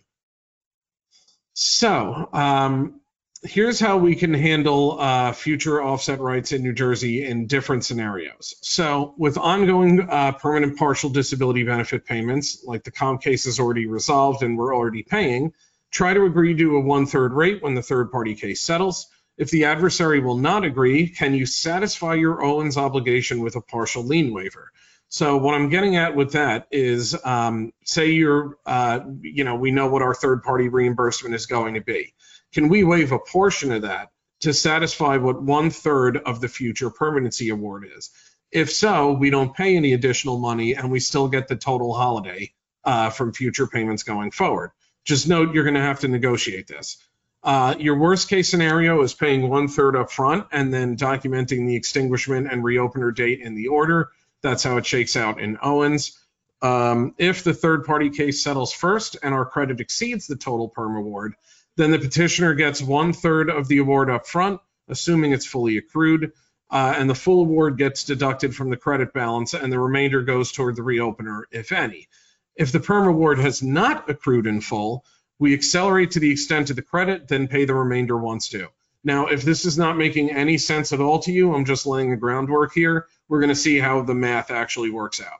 So 1.61 2.29
um, 2.31 3.01
here's 3.43 3.81
how 3.81 3.97
we 3.97 4.15
can 4.15 4.33
handle 4.33 4.97
uh, 4.97 5.33
future 5.33 5.83
offset 5.83 6.21
rights 6.21 6.53
in 6.53 6.63
New 6.63 6.71
Jersey 6.71 7.25
in 7.25 7.47
different 7.47 7.83
scenarios. 7.83 8.55
So 8.61 9.13
with 9.17 9.37
ongoing 9.37 10.07
uh, 10.09 10.31
permanent 10.31 10.77
partial 10.77 11.09
disability 11.09 11.63
benefit 11.63 12.05
payments, 12.05 12.63
like 12.63 12.85
the 12.85 12.91
comp 12.91 13.21
case 13.21 13.45
is 13.45 13.59
already 13.59 13.87
resolved 13.87 14.41
and 14.41 14.57
we're 14.57 14.73
already 14.73 15.03
paying, 15.03 15.51
try 15.91 16.13
to 16.13 16.23
agree 16.23 16.55
to 16.55 16.77
a 16.77 16.79
one-third 16.79 17.33
rate 17.33 17.61
when 17.61 17.73
the 17.73 17.81
third 17.81 18.09
party 18.09 18.35
case 18.35 18.61
settles. 18.61 19.07
If 19.37 19.51
the 19.51 19.65
adversary 19.65 20.21
will 20.21 20.37
not 20.37 20.63
agree, 20.63 21.09
can 21.09 21.33
you 21.33 21.45
satisfy 21.45 22.13
your 22.13 22.41
Owens 22.41 22.77
obligation 22.77 23.41
with 23.41 23.57
a 23.57 23.61
partial 23.61 24.03
lien 24.05 24.33
waiver? 24.33 24.71
So 25.09 25.37
what 25.37 25.55
I'm 25.55 25.69
getting 25.69 25.95
at 25.95 26.15
with 26.15 26.33
that 26.33 26.67
is, 26.71 27.17
um, 27.25 27.73
say 27.83 28.11
you're, 28.11 28.57
uh, 28.65 28.99
you 29.21 29.43
know, 29.43 29.55
we 29.55 29.71
know 29.71 29.87
what 29.89 30.03
our 30.03 30.13
third 30.13 30.43
party 30.43 30.69
reimbursement 30.69 31.35
is 31.35 31.47
going 31.47 31.73
to 31.73 31.81
be 31.81 32.13
can 32.53 32.69
we 32.69 32.83
waive 32.83 33.11
a 33.11 33.19
portion 33.19 33.71
of 33.71 33.83
that 33.83 34.09
to 34.41 34.53
satisfy 34.53 35.17
what 35.17 35.41
one 35.41 35.69
third 35.69 36.17
of 36.17 36.41
the 36.41 36.47
future 36.47 36.89
permanency 36.89 37.49
award 37.49 37.85
is? 37.95 38.09
If 38.51 38.71
so, 38.71 39.13
we 39.13 39.29
don't 39.29 39.55
pay 39.55 39.75
any 39.75 39.93
additional 39.93 40.39
money 40.39 40.75
and 40.75 40.91
we 40.91 40.99
still 40.99 41.27
get 41.27 41.47
the 41.47 41.55
total 41.55 41.93
holiday 41.93 42.51
uh, 42.83 43.11
from 43.11 43.33
future 43.33 43.67
payments 43.67 44.03
going 44.03 44.31
forward. 44.31 44.71
Just 45.05 45.27
note 45.27 45.53
you're 45.53 45.63
going 45.63 45.75
to 45.75 45.81
have 45.81 45.99
to 45.99 46.07
negotiate 46.07 46.67
this. 46.67 46.97
Uh, 47.43 47.75
your 47.79 47.97
worst 47.97 48.27
case 48.27 48.49
scenario 48.49 49.01
is 49.01 49.13
paying 49.13 49.47
one 49.47 49.67
third 49.67 49.95
up 49.95 50.11
front 50.11 50.47
and 50.51 50.73
then 50.73 50.97
documenting 50.97 51.67
the 51.67 51.75
extinguishment 51.75 52.51
and 52.51 52.63
reopener 52.63 53.15
date 53.15 53.39
in 53.41 53.55
the 53.55 53.67
order. 53.67 54.09
That's 54.41 54.63
how 54.63 54.77
it 54.77 54.85
shakes 54.85 55.15
out 55.15 55.39
in 55.39 55.57
Owens. 55.61 56.17
Um, 56.61 57.15
if 57.17 57.43
the 57.43 57.53
third 57.53 57.85
party 57.85 58.09
case 58.09 58.43
settles 58.43 58.73
first 58.73 59.17
and 59.21 59.33
our 59.33 59.45
credit 59.45 59.79
exceeds 59.79 60.27
the 60.27 60.35
total 60.35 60.67
perm 60.67 60.95
award, 60.95 61.35
then 61.77 61.91
the 61.91 61.99
petitioner 61.99 62.53
gets 62.53 62.81
one 62.81 63.13
third 63.13 63.49
of 63.49 63.67
the 63.67 63.77
award 63.77 64.09
up 64.09 64.27
front, 64.27 64.59
assuming 64.89 65.31
it's 65.31 65.45
fully 65.45 65.77
accrued, 65.77 66.33
uh, 66.69 66.93
and 66.97 67.09
the 67.09 67.15
full 67.15 67.41
award 67.41 67.77
gets 67.77 68.03
deducted 68.03 68.53
from 68.55 68.69
the 68.69 68.77
credit 68.77 69.13
balance, 69.13 69.53
and 69.53 69.71
the 69.71 69.79
remainder 69.79 70.21
goes 70.21 70.51
toward 70.51 70.75
the 70.75 70.81
reopener, 70.81 71.43
if 71.51 71.71
any. 71.71 72.09
If 72.55 72.73
the 72.73 72.81
perm 72.81 73.07
award 73.07 73.39
has 73.39 73.63
not 73.63 74.09
accrued 74.09 74.45
in 74.45 74.59
full, 74.59 75.05
we 75.39 75.53
accelerate 75.53 76.11
to 76.11 76.19
the 76.19 76.31
extent 76.31 76.69
of 76.69 76.75
the 76.75 76.81
credit, 76.81 77.29
then 77.29 77.47
pay 77.47 77.63
the 77.63 77.73
remainder 77.73 78.17
once 78.17 78.49
due. 78.49 78.67
Now, 79.03 79.27
if 79.27 79.43
this 79.43 79.65
is 79.65 79.77
not 79.77 79.97
making 79.97 80.31
any 80.31 80.57
sense 80.57 80.91
at 80.91 80.99
all 80.99 81.19
to 81.19 81.31
you, 81.31 81.53
I'm 81.53 81.65
just 81.65 81.85
laying 81.85 82.09
the 82.09 82.17
groundwork 82.17 82.73
here. 82.73 83.07
We're 83.27 83.39
going 83.39 83.49
to 83.49 83.55
see 83.55 83.79
how 83.79 84.01
the 84.01 84.13
math 84.13 84.51
actually 84.51 84.89
works 84.89 85.21
out. 85.21 85.39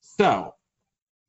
So 0.00 0.54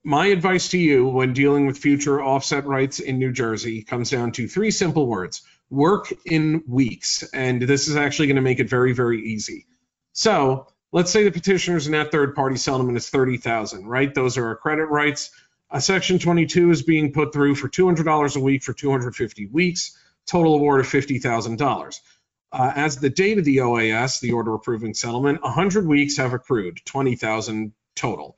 my 0.04 0.28
advice 0.28 0.70
to 0.70 0.78
you 0.78 1.08
when 1.08 1.34
dealing 1.34 1.66
with 1.66 1.78
future 1.78 2.22
offset 2.22 2.66
rights 2.66 3.00
in 3.00 3.20
New 3.20 3.32
Jersey 3.32 3.84
comes 3.84 4.10
down 4.10 4.32
to 4.34 4.48
three 4.48 4.72
simple 4.72 5.08
words 5.08 5.42
work 5.70 6.14
in 6.26 6.64
weeks. 6.68 7.24
And 7.34 7.62
this 7.62 7.88
is 7.88 7.96
actually 7.96 8.28
going 8.28 8.36
to 8.36 8.42
make 8.42 8.60
it 8.60 8.70
very, 8.70 8.94
very 8.94 9.22
easy. 9.22 9.66
So 10.12 10.68
let's 10.92 11.12
say 11.12 11.24
the 11.24 11.32
petitioner's 11.32 11.90
net 11.90 12.12
third 12.12 12.36
party 12.36 12.58
settlement 12.58 12.98
is 12.98 13.10
30,000, 13.10 13.88
right? 13.88 14.14
Those 14.14 14.38
are 14.38 14.48
our 14.48 14.56
credit 14.56 14.86
rights. 14.86 15.32
A 15.72 15.82
section 15.82 16.20
22 16.20 16.70
is 16.70 16.84
being 16.84 17.14
put 17.14 17.34
through 17.34 17.56
for 17.56 17.68
$200 17.68 18.36
a 18.36 18.40
week 18.40 18.62
for 18.62 18.74
250 18.74 19.48
weeks, 19.48 19.98
total 20.28 20.56
award 20.56 20.80
of 20.80 20.88
$50,000. 20.88 21.96
Uh, 22.52 22.72
as 22.76 22.98
the 22.98 23.10
date 23.10 23.40
of 23.40 23.46
the 23.46 23.58
OAS, 23.58 24.20
the 24.20 24.32
order 24.32 24.54
approving 24.54 24.94
settlement, 24.94 25.42
100 25.42 25.88
weeks 25.88 26.18
have 26.18 26.34
accrued, 26.34 26.80
20,000 26.86 27.74
total. 27.96 28.38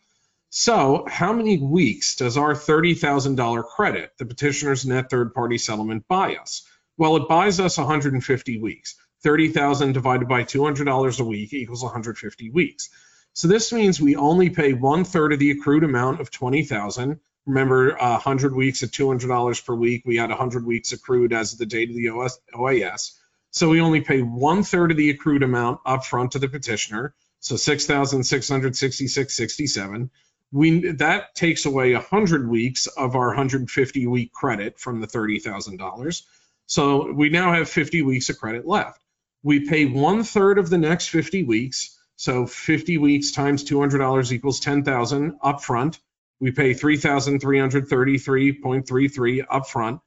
So, 0.50 1.06
how 1.10 1.34
many 1.34 1.58
weeks 1.58 2.16
does 2.16 2.38
our 2.38 2.54
$30,000 2.54 3.66
credit, 3.66 4.12
the 4.18 4.26
petitioner's 4.26 4.86
net 4.86 5.10
third 5.10 5.34
party 5.34 5.58
settlement, 5.58 6.08
buy 6.08 6.36
us? 6.36 6.66
Well, 6.98 7.18
it 7.18 7.28
buys 7.28 7.60
us 7.60 7.78
150 7.78 8.62
weeks. 8.62 8.96
30,000 9.24 9.92
divided 9.92 10.30
by 10.30 10.44
$200 10.44 11.20
a 11.20 11.24
week 11.26 11.52
equals 11.52 11.84
150 11.84 12.52
weeks. 12.52 12.90
So 13.34 13.50
this 13.50 13.74
means 13.74 14.00
we 14.00 14.16
only 14.16 14.50
pay 14.50 14.72
one 14.72 15.04
third 15.04 15.34
of 15.34 15.40
the 15.40 15.52
accrued 15.52 15.84
amount 15.84 16.22
of 16.22 16.32
20,000. 16.32 17.20
Remember, 17.46 18.02
uh, 18.02 18.14
100 18.14 18.56
weeks 18.56 18.82
at 18.84 18.92
$200 18.92 19.66
per 19.66 19.76
week. 19.76 20.04
We 20.06 20.18
had 20.18 20.30
100 20.30 20.66
weeks 20.66 20.92
accrued 20.92 21.32
as 21.34 21.54
of 21.54 21.60
the 21.60 21.66
date 21.66 21.90
of 21.90 21.96
the 21.96 22.10
OS, 22.10 22.38
OAS. 22.54 23.14
So 23.52 23.70
we 23.70 23.80
only 23.82 24.02
pay 24.02 24.22
one 24.22 24.64
third 24.64 24.92
of 24.92 24.98
the 24.98 25.12
accrued 25.12 25.44
amount 25.44 25.82
upfront 25.86 26.32
to 26.32 26.40
the 26.40 26.50
petitioner. 26.50 27.14
So 27.40 27.56
6,666.67 27.56 30.10
we 30.52 30.92
that 30.94 31.36
takes 31.36 31.66
away 31.66 31.94
100 31.94 32.50
weeks 32.50 32.88
of 32.88 33.16
our 33.16 33.28
150 33.28 34.08
week 34.08 34.32
credit 34.32 34.80
from 34.80 35.02
the 35.02 35.08
$30,000. 35.08 36.22
So 36.68 37.12
we 37.12 37.30
now 37.30 37.54
have 37.54 37.70
50 37.70 38.02
weeks 38.04 38.30
of 38.30 38.38
credit 38.38 38.66
left. 38.66 39.00
We 39.44 39.68
pay 39.68 39.86
one 39.86 40.24
third 40.24 40.58
of 40.58 40.70
the 40.70 40.78
next 40.78 41.10
50 41.10 41.44
weeks. 41.44 42.00
So 42.16 42.46
50 42.46 42.98
weeks 42.98 43.34
times 43.34 43.66
$200 43.66 44.32
equals 44.32 44.60
10,000 44.62 45.40
upfront. 45.44 46.00
We 46.40 46.52
pay 46.52 46.74
3,333.33 46.74 49.48
upfront. 49.48 50.00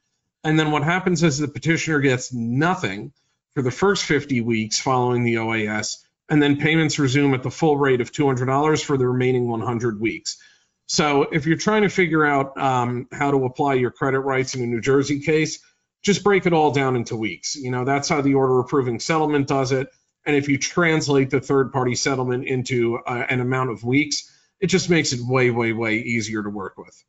And 0.45 0.59
then 0.59 0.71
what 0.71 0.85
happens 0.85 1.23
is 1.23 1.39
the 1.39 1.49
petitioner 1.49 2.01
gets 2.01 2.33
nothing 2.33 3.13
for 3.55 3.63
the 3.63 3.71
first 3.71 4.05
50 4.05 4.43
weeks 4.43 4.79
following 4.79 5.25
the 5.25 5.35
OAS 5.35 5.97
and 6.29 6.43
then 6.43 6.59
payments 6.59 6.99
resume 6.99 7.35
at 7.35 7.43
the 7.43 7.51
full 7.51 7.77
rate 7.77 8.01
of 8.01 8.13
$200 8.13 8.85
for 8.85 8.97
the 8.97 9.07
remaining 9.07 9.49
100 9.49 10.01
weeks. 10.01 10.39
So 10.87 11.23
if 11.23 11.47
you're 11.47 11.57
trying 11.57 11.83
to 11.83 11.89
figure 11.89 12.25
out 12.25 12.57
um, 12.59 13.09
how 13.13 13.31
to 13.31 13.45
apply 13.45 13.75
your 13.75 13.91
credit 13.91 14.21
rights 14.21 14.55
in 14.55 14.63
a 14.63 14.67
New 14.67 14.81
Jersey 14.81 15.21
case, 15.21 15.61
just 16.03 16.23
break 16.23 16.47
it 16.47 16.53
all 16.53 16.73
down 16.73 16.97
into 16.97 17.17
weeks. 17.17 17.57
You 17.57 17.71
know, 17.71 17.85
that's 17.85 18.09
how 18.09 18.21
the 18.21 18.35
order 18.35 18.59
approving 18.61 19.01
settlement 19.01 19.49
does 19.49 19.73
it. 19.73 19.89
And 20.25 20.37
if 20.37 20.49
you 20.49 20.59
translate 20.59 21.31
the 21.31 21.41
third 21.41 21.73
party 21.73 21.95
settlement 21.95 22.45
into 22.45 22.99
uh, 22.99 23.25
an 23.29 23.41
amount 23.41 23.71
of 23.71 23.83
weeks, 23.83 24.31
it 24.61 24.67
just 24.67 24.91
makes 24.91 25.13
it 25.13 25.21
way, 25.23 25.51
way, 25.51 25.73
way 25.73 25.97
easier 25.97 26.43
to 26.43 26.51
work 26.51 26.77
with. 26.77 27.05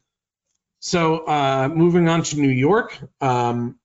So 0.79 1.25
uh, 1.25 1.69
moving 1.73 2.07
on 2.07 2.23
to 2.23 2.39
New 2.39 2.49
York, 2.49 2.97
um, 3.19 3.77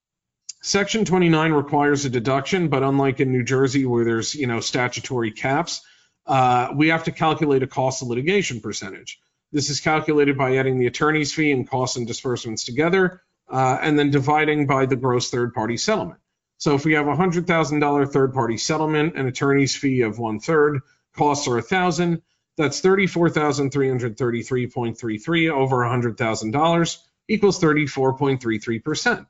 Section 0.62 1.04
29 1.04 1.52
requires 1.52 2.04
a 2.04 2.10
deduction, 2.10 2.68
but 2.68 2.82
unlike 2.82 3.20
in 3.20 3.32
New 3.32 3.42
Jersey 3.42 3.84
where 3.84 4.04
there's, 4.04 4.34
you 4.34 4.46
know, 4.46 4.60
statutory 4.60 5.30
caps, 5.30 5.82
uh, 6.26 6.68
we 6.74 6.88
have 6.88 7.04
to 7.04 7.12
calculate 7.12 7.62
a 7.62 7.66
cost 7.66 8.00
of 8.00 8.08
litigation 8.08 8.60
percentage. 8.60 9.18
This 9.52 9.68
is 9.68 9.80
calculated 9.80 10.38
by 10.38 10.56
adding 10.56 10.78
the 10.78 10.86
attorney's 10.86 11.34
fee 11.34 11.52
and 11.52 11.68
costs 11.68 11.96
and 11.96 12.06
disbursements 12.06 12.64
together, 12.64 13.20
uh, 13.50 13.78
and 13.80 13.98
then 13.98 14.10
dividing 14.10 14.66
by 14.66 14.86
the 14.86 14.96
gross 14.96 15.30
third-party 15.30 15.76
settlement. 15.76 16.20
So 16.56 16.74
if 16.74 16.84
we 16.84 16.94
have 16.94 17.08
a 17.08 17.14
$100,000 17.14 18.12
third-party 18.12 18.56
settlement, 18.56 19.16
an 19.16 19.26
attorney's 19.26 19.76
fee 19.76 20.00
of 20.00 20.18
one 20.18 20.40
third, 20.40 20.80
costs 21.14 21.46
are 21.46 21.58
a 21.58 21.62
thousand, 21.62 22.22
that's 22.56 22.80
34,333.33 22.80 25.50
over 25.50 25.78
$100,000 25.78 26.98
equals 27.28 27.60
34.33%. 27.60 29.26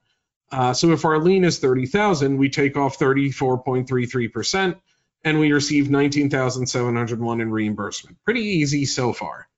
Uh, 0.52 0.72
so 0.72 0.92
if 0.92 1.04
our 1.04 1.18
lien 1.18 1.44
is 1.44 1.58
30,000, 1.58 2.36
we 2.36 2.48
take 2.48 2.76
off 2.76 2.96
34.33% 2.98 4.76
and 5.24 5.40
we 5.40 5.52
receive 5.52 5.90
19,701 5.90 7.40
in 7.40 7.50
reimbursement. 7.50 8.16
Pretty 8.24 8.42
easy 8.42 8.84
so 8.84 9.12
far. 9.12 9.48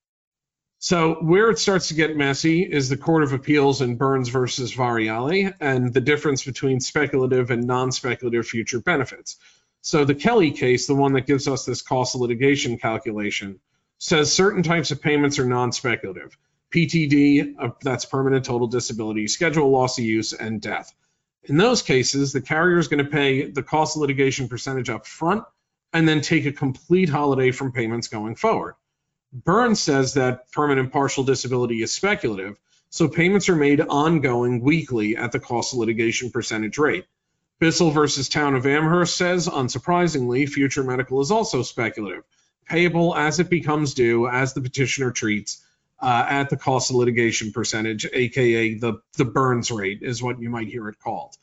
So 0.78 1.14
where 1.22 1.50
it 1.50 1.58
starts 1.58 1.88
to 1.88 1.94
get 1.94 2.16
messy 2.16 2.62
is 2.62 2.88
the 2.88 2.96
Court 2.96 3.24
of 3.24 3.32
Appeals 3.32 3.80
in 3.80 3.96
Burns 3.96 4.28
versus 4.28 4.72
Varriale 4.74 5.52
and 5.60 5.92
the 5.92 6.00
difference 6.00 6.44
between 6.44 6.78
speculative 6.80 7.50
and 7.50 7.64
non-speculative 7.64 8.46
future 8.46 8.80
benefits. 8.80 9.36
So 9.86 10.04
the 10.04 10.16
Kelly 10.16 10.50
case, 10.50 10.88
the 10.88 10.96
one 10.96 11.12
that 11.12 11.28
gives 11.28 11.46
us 11.46 11.64
this 11.64 11.80
cost 11.80 12.16
of 12.16 12.20
litigation 12.20 12.76
calculation, 12.76 13.60
says 13.98 14.34
certain 14.34 14.64
types 14.64 14.90
of 14.90 15.00
payments 15.00 15.38
are 15.38 15.46
non-speculative. 15.46 16.36
PTD, 16.74 17.54
uh, 17.56 17.68
that's 17.84 18.04
permanent 18.04 18.44
total 18.44 18.66
disability, 18.66 19.28
schedule 19.28 19.70
loss 19.70 19.96
of 19.96 20.04
use, 20.04 20.32
and 20.32 20.60
death. 20.60 20.92
In 21.44 21.56
those 21.56 21.82
cases, 21.82 22.32
the 22.32 22.40
carrier 22.40 22.78
is 22.78 22.88
going 22.88 23.04
to 23.04 23.08
pay 23.08 23.48
the 23.48 23.62
cost 23.62 23.94
of 23.94 24.00
litigation 24.00 24.48
percentage 24.48 24.90
up 24.90 25.06
front 25.06 25.44
and 25.92 26.08
then 26.08 26.20
take 26.20 26.46
a 26.46 26.52
complete 26.52 27.08
holiday 27.08 27.52
from 27.52 27.70
payments 27.70 28.08
going 28.08 28.34
forward. 28.34 28.74
Burns 29.32 29.78
says 29.78 30.14
that 30.14 30.50
permanent 30.50 30.92
partial 30.92 31.22
disability 31.22 31.80
is 31.80 31.92
speculative, 31.92 32.56
so 32.90 33.06
payments 33.06 33.48
are 33.48 33.54
made 33.54 33.80
ongoing 33.80 34.62
weekly 34.62 35.16
at 35.16 35.30
the 35.30 35.38
cost 35.38 35.74
of 35.74 35.78
litigation 35.78 36.32
percentage 36.32 36.76
rate. 36.76 37.06
Bissell 37.58 37.90
versus 37.90 38.28
Town 38.28 38.54
of 38.54 38.66
Amherst 38.66 39.16
says, 39.16 39.48
unsurprisingly, 39.48 40.48
future 40.48 40.84
medical 40.84 41.20
is 41.22 41.30
also 41.30 41.62
speculative, 41.62 42.24
payable 42.66 43.16
as 43.16 43.40
it 43.40 43.48
becomes 43.48 43.94
due 43.94 44.28
as 44.28 44.52
the 44.52 44.60
petitioner 44.60 45.10
treats 45.10 45.64
uh, 46.00 46.26
at 46.28 46.50
the 46.50 46.56
cost 46.56 46.90
of 46.90 46.96
litigation 46.96 47.52
percentage, 47.52 48.06
aka 48.12 48.74
the 48.74 49.00
the 49.16 49.24
Burns 49.24 49.70
rate, 49.70 50.00
is 50.02 50.22
what 50.22 50.40
you 50.40 50.50
might 50.50 50.68
hear 50.68 50.88
it 50.88 50.98
called. 50.98 51.34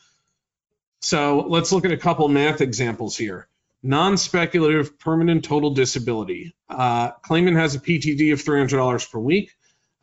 So 1.01 1.45
let's 1.47 1.71
look 1.71 1.85
at 1.85 1.91
a 1.91 1.97
couple 1.97 2.27
math 2.27 2.61
examples 2.61 3.17
here. 3.17 3.47
Non-speculative 3.81 4.97
permanent 4.99 5.43
total 5.43 5.71
disability. 5.71 6.55
Uh, 6.69 7.11
claimant 7.23 7.57
has 7.57 7.75
a 7.75 7.79
PTD 7.79 8.31
of 8.31 8.41
$300 8.41 9.11
per 9.11 9.19
week. 9.19 9.51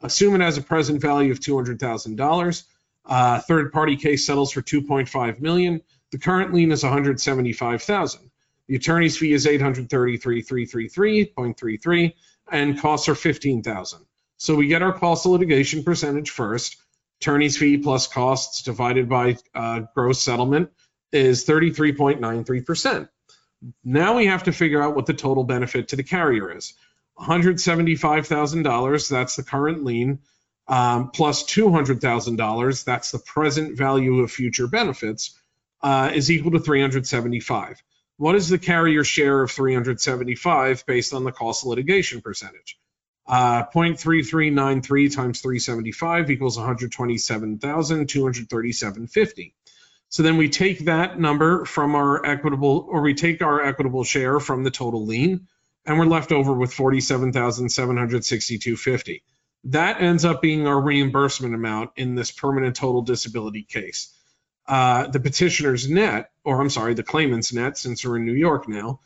Assume 0.02 0.34
it 0.34 0.44
has 0.44 0.58
a 0.58 0.62
present 0.62 1.00
value 1.00 1.32
of 1.32 1.40
$200,000. 1.40 2.64
Uh, 3.06 3.40
third 3.40 3.72
party 3.72 3.96
case 3.96 4.26
settles 4.26 4.52
for 4.52 4.60
2.5 4.60 5.40
million. 5.40 5.80
The 6.12 6.18
current 6.18 6.52
lien 6.52 6.72
is 6.72 6.82
175,000. 6.82 8.30
The 8.68 8.76
attorney's 8.76 9.16
fee 9.16 9.32
is 9.32 9.46
833,333.33 9.46 12.12
and 12.50 12.80
costs 12.80 13.08
are 13.08 13.14
15,000. 13.14 14.00
So 14.36 14.54
we 14.54 14.68
get 14.68 14.82
our 14.82 14.92
cost 14.92 15.26
of 15.26 15.32
litigation 15.32 15.84
percentage 15.84 16.30
first. 16.30 16.76
Attorney's 17.20 17.56
fee 17.56 17.78
plus 17.78 18.06
costs 18.06 18.62
divided 18.62 19.08
by 19.08 19.36
uh, 19.54 19.82
gross 19.94 20.22
settlement 20.22 20.70
is 21.12 21.44
33.93%. 21.44 23.08
Now 23.84 24.16
we 24.16 24.26
have 24.26 24.44
to 24.44 24.52
figure 24.52 24.82
out 24.82 24.96
what 24.96 25.06
the 25.06 25.14
total 25.14 25.44
benefit 25.44 25.88
to 25.88 25.96
the 25.96 26.02
carrier 26.02 26.56
is. 26.56 26.74
$175,000, 27.18 29.10
that's 29.10 29.36
the 29.36 29.42
current 29.42 29.84
lien, 29.84 30.20
um, 30.66 31.10
plus 31.10 31.44
$200,000, 31.44 32.84
that's 32.84 33.10
the 33.10 33.18
present 33.18 33.76
value 33.76 34.20
of 34.20 34.30
future 34.30 34.66
benefits, 34.66 35.38
uh, 35.82 36.10
is 36.14 36.30
equal 36.30 36.52
to 36.52 36.60
375. 36.60 37.82
What 38.16 38.34
is 38.34 38.48
the 38.48 38.58
carrier 38.58 39.02
share 39.02 39.42
of 39.42 39.50
375 39.50 40.84
based 40.86 41.14
on 41.14 41.24
the 41.24 41.32
cost 41.32 41.64
of 41.64 41.68
litigation 41.68 42.20
percentage? 42.20 42.78
Uh, 43.26 43.64
0.3393 43.64 45.14
times 45.14 45.40
375 45.40 46.30
equals 46.30 46.58
127,237.50. 46.58 49.52
So 50.08 50.22
then 50.24 50.36
we 50.36 50.48
take 50.48 50.86
that 50.86 51.20
number 51.20 51.64
from 51.64 51.94
our 51.94 52.26
equitable, 52.26 52.88
or 52.90 53.00
we 53.00 53.14
take 53.14 53.42
our 53.42 53.64
equitable 53.64 54.02
share 54.02 54.40
from 54.40 54.64
the 54.64 54.72
total 54.72 55.06
lien, 55.06 55.46
and 55.86 55.96
we're 55.98 56.06
left 56.06 56.32
over 56.32 56.52
with 56.52 56.74
47,762.50. 56.74 59.22
That 59.64 60.00
ends 60.02 60.24
up 60.24 60.40
being 60.42 60.66
our 60.66 60.80
reimbursement 60.80 61.54
amount 61.54 61.90
in 61.96 62.16
this 62.16 62.32
permanent 62.32 62.76
total 62.76 63.02
disability 63.02 63.62
case. 63.62 64.12
Uh, 64.70 65.08
the 65.08 65.18
petitioner's 65.18 65.90
net, 65.90 66.30
or 66.44 66.60
I'm 66.60 66.70
sorry, 66.70 66.94
the 66.94 67.02
claimant's 67.02 67.52
net, 67.52 67.76
since 67.76 68.04
we're 68.04 68.18
in 68.18 68.24
New 68.24 68.34
York 68.34 68.68
now, 68.68 69.00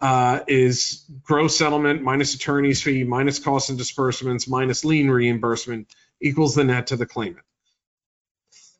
uh, 0.00 0.38
is 0.46 1.04
gross 1.24 1.56
settlement 1.58 2.02
minus 2.02 2.36
attorney's 2.36 2.80
fee 2.80 3.02
minus 3.02 3.40
costs 3.40 3.68
and 3.68 3.76
disbursements 3.76 4.46
minus 4.46 4.84
lien 4.84 5.10
reimbursement 5.10 5.88
equals 6.20 6.54
the 6.54 6.62
net 6.62 6.86
to 6.86 6.96
the 6.96 7.04
claimant. 7.04 7.44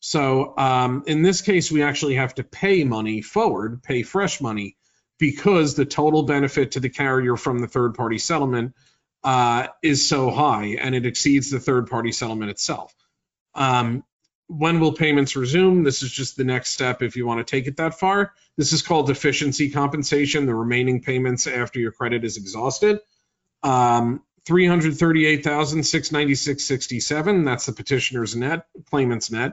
So 0.00 0.52
um, 0.58 1.04
in 1.06 1.22
this 1.22 1.40
case, 1.40 1.70
we 1.70 1.82
actually 1.82 2.16
have 2.16 2.34
to 2.34 2.44
pay 2.44 2.84
money 2.84 3.22
forward, 3.22 3.82
pay 3.82 4.02
fresh 4.02 4.38
money, 4.40 4.76
because 5.18 5.74
the 5.74 5.84
total 5.84 6.24
benefit 6.24 6.72
to 6.72 6.80
the 6.80 6.90
carrier 6.90 7.36
from 7.36 7.60
the 7.60 7.68
third 7.68 7.94
party 7.94 8.18
settlement 8.18 8.74
uh, 9.22 9.68
is 9.82 10.06
so 10.06 10.30
high 10.30 10.76
and 10.80 10.94
it 10.94 11.06
exceeds 11.06 11.50
the 11.50 11.60
third 11.60 11.88
party 11.88 12.12
settlement 12.12 12.50
itself. 12.50 12.94
Um, 13.54 14.04
when 14.46 14.80
will 14.80 14.92
payments 14.92 15.36
resume? 15.36 15.84
This 15.84 16.02
is 16.02 16.10
just 16.10 16.36
the 16.36 16.44
next 16.44 16.72
step 16.72 17.02
if 17.02 17.16
you 17.16 17.26
want 17.26 17.46
to 17.46 17.50
take 17.50 17.66
it 17.66 17.78
that 17.78 17.98
far. 17.98 18.32
This 18.56 18.72
is 18.72 18.82
called 18.82 19.06
deficiency 19.06 19.70
compensation, 19.70 20.46
the 20.46 20.54
remaining 20.54 21.00
payments 21.00 21.46
after 21.46 21.80
your 21.80 21.92
credit 21.92 22.24
is 22.24 22.36
exhausted. 22.36 22.98
Um, 23.62 24.22
338,696.67, 24.46 27.44
that's 27.44 27.66
the 27.66 27.72
petitioner's 27.72 28.36
net, 28.36 28.66
claimant's 28.90 29.30
net, 29.30 29.52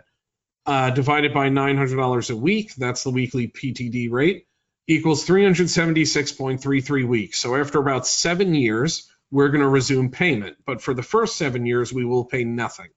uh, 0.65 0.89
divided 0.89 1.34
by 1.34 1.49
$900 1.49 2.30
a 2.30 2.36
week, 2.36 2.75
that's 2.75 3.04
the 3.04 3.10
weekly 3.10 3.47
PTD 3.47 4.12
rate, 4.12 4.47
equals 4.88 5.25
376.33 5.25 7.08
weeks. 7.08 7.39
So 7.39 7.56
after 7.56 7.80
about 7.80 8.06
seven 8.06 8.54
years, 8.54 9.10
we're 9.32 9.49
going 9.49 9.62
to 9.62 9.69
resume 9.69 10.12
payment. 10.12 10.58
But 10.65 10.82
for 10.82 10.93
the 10.93 11.04
first 11.04 11.38
seven 11.38 11.65
years, 11.65 11.93
we 11.93 12.06
will 12.06 12.25
pay 12.25 12.43
nothing. 12.43 12.89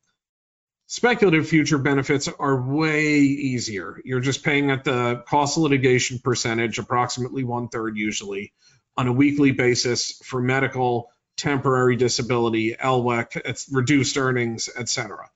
Speculative 0.87 1.49
future 1.49 1.79
benefits 1.79 2.29
are 2.29 2.61
way 2.61 3.13
easier. 3.13 4.01
You're 4.05 4.21
just 4.21 4.43
paying 4.43 4.71
at 4.71 4.85
the 4.85 5.23
cost 5.27 5.57
of 5.57 5.63
litigation 5.63 6.19
percentage, 6.19 6.79
approximately 6.79 7.45
one 7.45 7.69
third 7.69 7.97
usually, 7.97 8.53
on 8.97 9.07
a 9.07 9.13
weekly 9.13 9.53
basis 9.53 10.21
for 10.25 10.43
medical, 10.43 11.11
temporary 11.37 11.97
disability, 11.97 12.75
LWEC, 12.75 13.41
it's 13.45 13.69
reduced 13.73 14.17
earnings, 14.17 14.69
etc. 14.77 15.31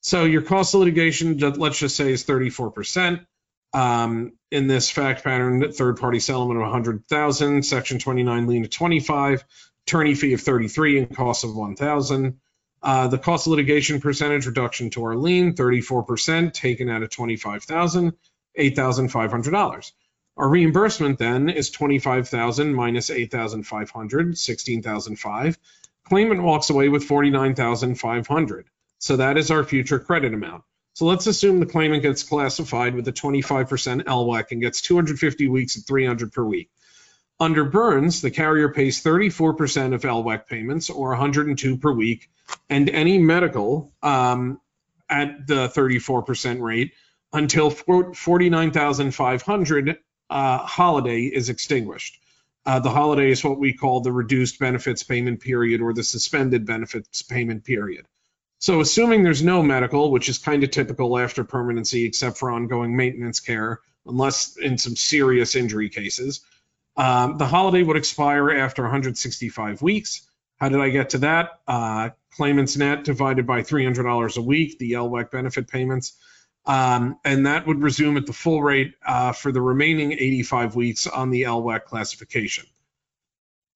So 0.00 0.24
your 0.24 0.42
cost 0.42 0.74
of 0.74 0.80
litigation, 0.80 1.38
let's 1.38 1.78
just 1.78 1.96
say, 1.96 2.12
is 2.12 2.24
34%. 2.24 3.24
Um, 3.74 4.32
in 4.50 4.66
this 4.66 4.90
fact 4.90 5.24
pattern, 5.24 5.72
third 5.72 5.96
party 5.96 6.18
settlement 6.20 6.58
of 6.58 6.64
100,000, 6.64 7.62
section 7.64 7.98
29 7.98 8.46
lien 8.46 8.64
of 8.64 8.70
25, 8.70 9.44
attorney 9.86 10.14
fee 10.14 10.34
of 10.34 10.40
33 10.40 10.98
and 10.98 11.16
cost 11.16 11.44
of 11.44 11.56
1,000. 11.56 12.38
Uh, 12.82 13.08
the 13.08 13.18
cost 13.18 13.46
of 13.46 13.52
litigation 13.52 14.00
percentage 14.00 14.46
reduction 14.46 14.90
to 14.90 15.04
our 15.04 15.16
lien, 15.16 15.54
34%, 15.54 16.52
taken 16.52 16.90
out 16.90 17.02
of 17.02 17.10
25,000, 17.10 18.12
$8,500. 18.58 19.92
Our 20.36 20.48
reimbursement 20.48 21.18
then 21.18 21.50
is 21.50 21.70
25,000 21.70 22.74
minus 22.74 23.10
8,500, 23.10 24.38
16,005. 24.38 25.58
Claimant 26.04 26.42
walks 26.42 26.70
away 26.70 26.88
with 26.88 27.04
49,500. 27.04 28.66
So 28.98 29.16
that 29.16 29.36
is 29.36 29.50
our 29.50 29.62
future 29.62 29.98
credit 29.98 30.32
amount. 30.32 30.64
So 30.94 31.06
let's 31.06 31.26
assume 31.26 31.60
the 31.60 31.66
claimant 31.66 32.02
gets 32.02 32.22
classified 32.22 32.94
with 32.94 33.08
a 33.08 33.12
25% 33.12 34.04
LWEC 34.04 34.52
and 34.52 34.60
gets 34.60 34.82
250 34.82 35.48
weeks 35.48 35.78
at 35.78 35.84
300 35.84 36.32
per 36.32 36.44
week. 36.44 36.70
Under 37.40 37.64
Burns, 37.64 38.20
the 38.20 38.30
carrier 38.30 38.68
pays 38.68 39.02
34% 39.02 39.94
of 39.94 40.02
LWEC 40.02 40.46
payments 40.46 40.90
or 40.90 41.08
102 41.10 41.78
per 41.78 41.92
week, 41.92 42.28
and 42.68 42.88
any 42.88 43.18
medical 43.18 43.92
um, 44.02 44.60
at 45.08 45.46
the 45.46 45.68
34% 45.68 46.60
rate 46.60 46.92
until 47.32 47.70
49,500 47.70 49.98
uh, 50.30 50.58
holiday 50.58 51.22
is 51.22 51.48
extinguished. 51.48 52.18
Uh, 52.64 52.78
the 52.78 52.90
holiday 52.90 53.30
is 53.30 53.42
what 53.42 53.58
we 53.58 53.72
call 53.72 54.00
the 54.00 54.12
reduced 54.12 54.58
benefits 54.58 55.02
payment 55.02 55.40
period 55.40 55.80
or 55.80 55.92
the 55.92 56.04
suspended 56.04 56.64
benefits 56.64 57.22
payment 57.22 57.64
period. 57.64 58.06
So 58.58 58.80
assuming 58.80 59.24
there's 59.24 59.42
no 59.42 59.62
medical, 59.62 60.12
which 60.12 60.28
is 60.28 60.38
kind 60.38 60.62
of 60.62 60.70
typical 60.70 61.18
after 61.18 61.42
permanency 61.42 62.04
except 62.04 62.38
for 62.38 62.52
ongoing 62.52 62.96
maintenance 62.96 63.40
care, 63.40 63.80
unless 64.06 64.56
in 64.56 64.78
some 64.78 64.94
serious 64.94 65.56
injury 65.56 65.88
cases, 65.88 66.40
um, 66.96 67.38
the 67.38 67.46
holiday 67.46 67.82
would 67.82 67.96
expire 67.96 68.50
after 68.50 68.82
165 68.82 69.82
weeks. 69.82 70.28
How 70.58 70.68
did 70.68 70.80
I 70.80 70.90
get 70.90 71.10
to 71.10 71.18
that? 71.18 71.60
Uh, 71.66 72.10
claimant's 72.36 72.76
net 72.76 73.02
divided 73.02 73.46
by 73.48 73.62
$300 73.62 74.36
a 74.36 74.40
week, 74.40 74.78
the 74.78 74.92
LWEC 74.92 75.32
benefit 75.32 75.66
payments, 75.66 76.12
Um, 76.64 77.18
and 77.24 77.46
that 77.46 77.66
would 77.66 77.82
resume 77.82 78.16
at 78.16 78.26
the 78.26 78.32
full 78.32 78.62
rate 78.62 78.94
uh, 79.04 79.32
for 79.32 79.50
the 79.50 79.60
remaining 79.60 80.12
85 80.12 80.76
weeks 80.76 81.06
on 81.06 81.30
the 81.30 81.42
LWEC 81.42 81.84
classification. 81.84 82.66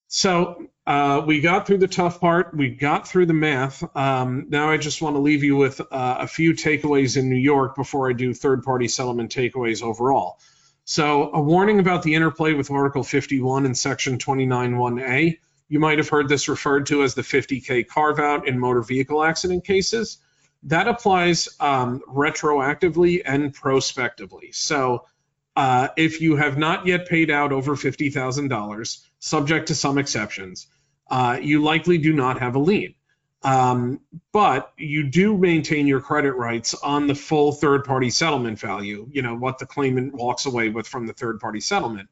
So 0.08 0.68
uh, 0.86 1.24
we 1.26 1.40
got 1.40 1.66
through 1.66 1.78
the 1.78 1.88
tough 1.88 2.20
part. 2.20 2.56
We 2.56 2.70
got 2.70 3.08
through 3.08 3.26
the 3.26 3.34
math. 3.34 3.82
Um, 3.96 4.46
now 4.48 4.70
I 4.70 4.76
just 4.76 5.02
want 5.02 5.16
to 5.16 5.20
leave 5.20 5.42
you 5.42 5.56
with 5.56 5.80
uh, 5.80 5.84
a 5.90 6.28
few 6.28 6.52
takeaways 6.52 7.16
in 7.16 7.28
New 7.28 7.36
York 7.36 7.74
before 7.74 8.08
I 8.08 8.12
do 8.12 8.32
third-party 8.32 8.86
settlement 8.86 9.34
takeaways 9.34 9.82
overall. 9.82 10.38
So 10.84 11.32
a 11.34 11.40
warning 11.40 11.80
about 11.80 12.04
the 12.04 12.14
interplay 12.14 12.52
with 12.52 12.70
Article 12.70 13.02
51 13.02 13.66
and 13.66 13.76
Section 13.76 14.18
29.1a. 14.18 15.38
You 15.68 15.80
might 15.80 15.98
have 15.98 16.08
heard 16.08 16.28
this 16.28 16.48
referred 16.48 16.86
to 16.86 17.02
as 17.02 17.14
the 17.14 17.22
50K 17.22 17.88
carve 17.88 18.20
out 18.20 18.46
in 18.46 18.60
motor 18.60 18.82
vehicle 18.82 19.24
accident 19.24 19.64
cases. 19.64 20.18
That 20.66 20.88
applies 20.88 21.48
um, 21.60 22.02
retroactively 22.08 23.22
and 23.24 23.54
prospectively. 23.54 24.50
So 24.52 25.06
uh, 25.54 25.88
if 25.96 26.20
you 26.20 26.36
have 26.36 26.58
not 26.58 26.86
yet 26.86 27.08
paid 27.08 27.30
out 27.30 27.52
over 27.52 27.76
$50,000, 27.76 28.98
subject 29.20 29.68
to 29.68 29.74
some 29.74 29.96
exceptions, 29.96 30.66
uh, 31.08 31.38
you 31.40 31.62
likely 31.62 31.98
do 31.98 32.12
not 32.12 32.40
have 32.40 32.56
a 32.56 32.58
lien. 32.58 32.94
Um, 33.42 34.00
but 34.32 34.72
you 34.76 35.08
do 35.08 35.38
maintain 35.38 35.86
your 35.86 36.00
credit 36.00 36.32
rights 36.32 36.74
on 36.74 37.06
the 37.06 37.14
full 37.14 37.52
third 37.52 37.84
party 37.84 38.10
settlement 38.10 38.58
value, 38.58 39.08
you 39.12 39.22
know, 39.22 39.36
what 39.36 39.58
the 39.58 39.66
claimant 39.66 40.14
walks 40.14 40.46
away 40.46 40.68
with 40.68 40.88
from 40.88 41.06
the 41.06 41.12
third 41.12 41.38
party 41.38 41.60
settlement 41.60 42.08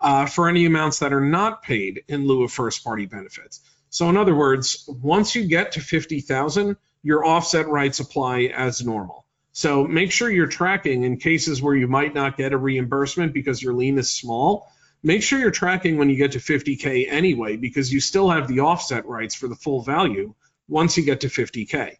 uh, 0.00 0.26
for 0.26 0.48
any 0.48 0.66
amounts 0.66 0.98
that 0.98 1.14
are 1.14 1.22
not 1.22 1.62
paid 1.62 2.02
in 2.08 2.26
lieu 2.26 2.44
of 2.44 2.52
first 2.52 2.84
party 2.84 3.06
benefits. 3.06 3.60
So 3.88 4.10
in 4.10 4.18
other 4.18 4.34
words, 4.34 4.84
once 4.88 5.34
you 5.34 5.46
get 5.46 5.72
to 5.72 5.80
50,000, 5.80 6.76
your 7.04 7.24
offset 7.24 7.68
rights 7.68 8.00
apply 8.00 8.50
as 8.56 8.84
normal. 8.84 9.24
So 9.52 9.86
make 9.86 10.10
sure 10.10 10.28
you're 10.28 10.48
tracking 10.48 11.04
in 11.04 11.18
cases 11.18 11.62
where 11.62 11.76
you 11.76 11.86
might 11.86 12.14
not 12.14 12.36
get 12.36 12.52
a 12.52 12.58
reimbursement 12.58 13.32
because 13.32 13.62
your 13.62 13.74
lien 13.74 13.98
is 13.98 14.10
small. 14.10 14.66
Make 15.02 15.22
sure 15.22 15.38
you're 15.38 15.52
tracking 15.52 15.98
when 15.98 16.10
you 16.10 16.16
get 16.16 16.32
to 16.32 16.38
50K 16.38 17.06
anyway, 17.08 17.56
because 17.56 17.92
you 17.92 18.00
still 18.00 18.30
have 18.30 18.48
the 18.48 18.60
offset 18.60 19.06
rights 19.06 19.34
for 19.34 19.46
the 19.46 19.54
full 19.54 19.82
value 19.82 20.34
once 20.66 20.96
you 20.96 21.04
get 21.04 21.20
to 21.20 21.28
50K. 21.28 21.98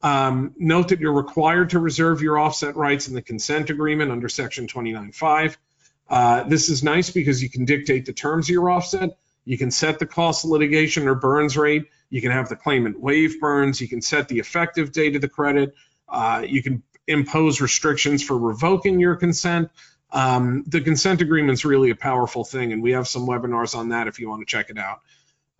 Um, 0.00 0.54
note 0.56 0.88
that 0.88 1.00
you're 1.00 1.12
required 1.12 1.70
to 1.70 1.80
reserve 1.80 2.22
your 2.22 2.38
offset 2.38 2.76
rights 2.76 3.08
in 3.08 3.14
the 3.14 3.22
consent 3.22 3.68
agreement 3.68 4.12
under 4.12 4.28
Section 4.28 4.68
29.5. 4.68 5.56
Uh, 6.08 6.44
this 6.44 6.68
is 6.68 6.84
nice 6.84 7.10
because 7.10 7.42
you 7.42 7.50
can 7.50 7.64
dictate 7.64 8.06
the 8.06 8.12
terms 8.12 8.46
of 8.46 8.50
your 8.50 8.70
offset. 8.70 9.18
You 9.44 9.58
can 9.58 9.72
set 9.72 9.98
the 9.98 10.06
cost 10.06 10.44
of 10.44 10.50
litigation 10.50 11.08
or 11.08 11.16
burns 11.16 11.56
rate. 11.56 11.86
You 12.10 12.20
can 12.20 12.30
have 12.30 12.48
the 12.48 12.56
claimant 12.56 13.00
waive 13.00 13.40
burns. 13.40 13.80
You 13.80 13.88
can 13.88 14.00
set 14.00 14.28
the 14.28 14.38
effective 14.38 14.92
date 14.92 15.16
of 15.16 15.22
the 15.22 15.28
credit. 15.28 15.74
Uh, 16.08 16.44
you 16.46 16.62
can 16.62 16.82
impose 17.06 17.60
restrictions 17.60 18.22
for 18.22 18.36
revoking 18.36 19.00
your 19.00 19.16
consent. 19.16 19.70
Um, 20.10 20.64
the 20.66 20.80
consent 20.80 21.20
agreement 21.20 21.54
is 21.54 21.64
really 21.64 21.90
a 21.90 21.96
powerful 21.96 22.44
thing, 22.44 22.72
and 22.72 22.82
we 22.82 22.92
have 22.92 23.08
some 23.08 23.26
webinars 23.26 23.76
on 23.76 23.90
that 23.90 24.06
if 24.06 24.18
you 24.18 24.28
want 24.28 24.46
to 24.46 24.50
check 24.50 24.70
it 24.70 24.78
out. 24.78 25.00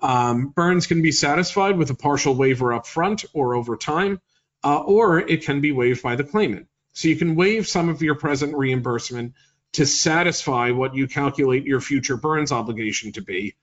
Um, 0.01 0.49
burns 0.49 0.87
can 0.87 1.03
be 1.03 1.13
satisfied 1.13 1.77
with 1.77 1.91
a 1.91 1.95
partial 1.95 2.35
waiver 2.35 2.73
up 2.73 2.87
front 2.87 3.25
or 3.33 3.55
over 3.55 3.77
time, 3.77 4.21
uh, 4.63 4.79
or 4.79 5.19
it 5.19 5.45
can 5.45 5.61
be 5.61 5.73
waived 5.73 6.03
by 6.03 6.17
the 6.17 6.25
claimant. 6.25 6.69
So 6.93 7.09
you 7.09 7.17
can 7.17 7.35
waive 7.35 7.67
some 7.67 7.89
of 7.89 8.03
your 8.03 8.15
present 8.15 8.57
reimbursement 8.57 9.35
to 9.73 9.85
satisfy 9.85 10.71
what 10.71 10.95
you 10.95 11.07
calculate 11.07 11.65
your 11.65 11.81
future 11.81 12.17
burns 12.17 12.53
obligation 12.53 13.13
to 13.13 13.23
be. 13.23 13.55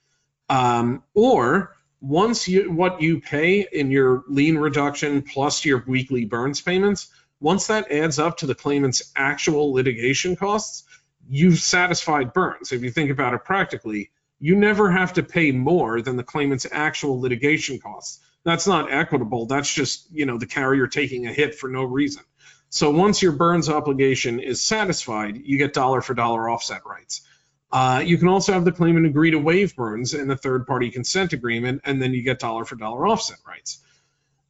Um, 0.50 1.04
or 1.14 1.76
once 2.04 2.50
you 2.50 2.70
what 2.70 3.02
you 3.02 3.22
pay 3.22 3.66
in 3.72 3.90
your 3.90 4.26
lien 4.28 4.58
reduction 4.58 5.22
plus 5.22 5.64
your 5.64 5.82
weekly 5.88 6.26
burns 6.26 6.60
payments, 6.60 7.08
once 7.40 7.68
that 7.68 7.90
adds 7.90 8.20
up 8.20 8.38
to 8.38 8.46
the 8.46 8.54
claimant's 8.54 9.14
actual 9.16 9.72
litigation 9.72 10.36
costs, 10.36 10.84
you've 11.30 11.60
satisfied 11.60 12.34
burns. 12.34 12.74
If 12.74 12.84
you 12.84 12.92
think 12.92 13.10
about 13.10 13.34
it 13.34 13.46
practically, 13.46 14.12
you 14.38 14.58
never 14.58 14.92
have 14.92 15.14
to 15.14 15.24
pay 15.24 15.54
more 15.54 16.02
than 16.02 16.18
the 16.18 16.26
claimant's 16.26 16.68
actual 16.70 17.22
litigation 17.22 17.80
costs. 17.80 18.20
That's 18.44 18.68
not 18.68 18.92
equitable. 18.92 19.46
That's 19.46 19.74
just, 19.74 20.12
you 20.12 20.26
know, 20.26 20.38
the 20.38 20.46
carrier 20.46 20.88
taking 20.88 21.28
a 21.28 21.32
hit 21.32 21.56
for 21.56 21.70
no 21.70 21.86
reason. 21.86 22.24
So 22.68 22.92
once 22.92 23.22
your 23.22 23.32
burns 23.32 23.70
obligation 23.70 24.42
is 24.42 24.62
satisfied, 24.62 25.38
you 25.38 25.58
get 25.58 25.74
dollar 25.74 26.02
for 26.02 26.16
dollar 26.16 26.50
offset 26.50 26.86
rights. 26.86 27.22
Uh, 27.74 28.04
you 28.06 28.18
can 28.18 28.30
also 28.30 28.54
have 28.54 28.64
the 28.64 28.72
claimant 28.72 29.06
agree 29.06 29.32
to 29.32 29.40
waive 29.40 29.76
burns 29.76 30.14
in 30.14 30.28
the 30.28 30.38
third 30.38 30.66
party 30.66 30.90
consent 30.92 31.34
agreement, 31.34 31.82
and 31.84 32.02
then 32.02 32.14
you 32.14 32.22
get 32.22 32.40
dollar 32.40 32.64
for 32.64 32.76
dollar 32.76 33.08
offset 33.08 33.40
rights. 33.46 33.80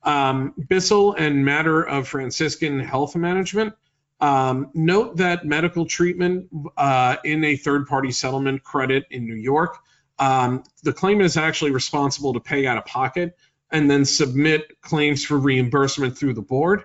Um, 0.03 0.53
Bissell 0.67 1.13
and 1.13 1.45
matter 1.45 1.81
of 1.81 2.07
Franciscan 2.07 2.79
health 2.79 3.15
management. 3.15 3.73
Um, 4.19 4.69
note 4.73 5.17
that 5.17 5.45
medical 5.45 5.85
treatment 5.85 6.49
uh, 6.77 7.15
in 7.23 7.43
a 7.43 7.55
third 7.55 7.87
party 7.87 8.11
settlement 8.11 8.63
credit 8.63 9.05
in 9.09 9.25
New 9.25 9.35
York 9.35 9.77
um, 10.19 10.63
the 10.83 10.93
claimant 10.93 11.25
is 11.25 11.37
actually 11.37 11.71
responsible 11.71 12.33
to 12.33 12.39
pay 12.39 12.65
out 12.65 12.77
of 12.77 12.85
pocket 12.85 13.35
and 13.71 13.89
then 13.89 14.05
submit 14.05 14.79
claims 14.81 15.25
for 15.25 15.37
reimbursement 15.37 16.17
through 16.17 16.33
the 16.33 16.41
board. 16.41 16.83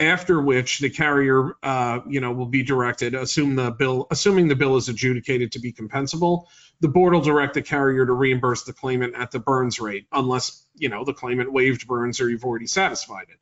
After 0.00 0.40
which 0.40 0.78
the 0.78 0.88
carrier, 0.88 1.54
uh, 1.62 2.00
you 2.08 2.22
know, 2.22 2.32
will 2.32 2.46
be 2.46 2.62
directed, 2.62 3.14
assume 3.14 3.54
the 3.54 3.70
bill, 3.70 4.06
assuming 4.10 4.48
the 4.48 4.56
bill 4.56 4.76
is 4.76 4.88
adjudicated 4.88 5.52
to 5.52 5.58
be 5.58 5.74
compensable, 5.74 6.46
the 6.80 6.88
board 6.88 7.12
will 7.12 7.20
direct 7.20 7.52
the 7.52 7.62
carrier 7.62 8.06
to 8.06 8.12
reimburse 8.12 8.64
the 8.64 8.72
claimant 8.72 9.14
at 9.14 9.30
the 9.30 9.38
burns 9.38 9.78
rate, 9.78 10.06
unless 10.10 10.64
you 10.74 10.88
know 10.88 11.04
the 11.04 11.12
claimant 11.12 11.52
waived 11.52 11.86
burns 11.86 12.20
or 12.20 12.30
you've 12.30 12.44
already 12.44 12.66
satisfied 12.66 13.26
it. 13.28 13.38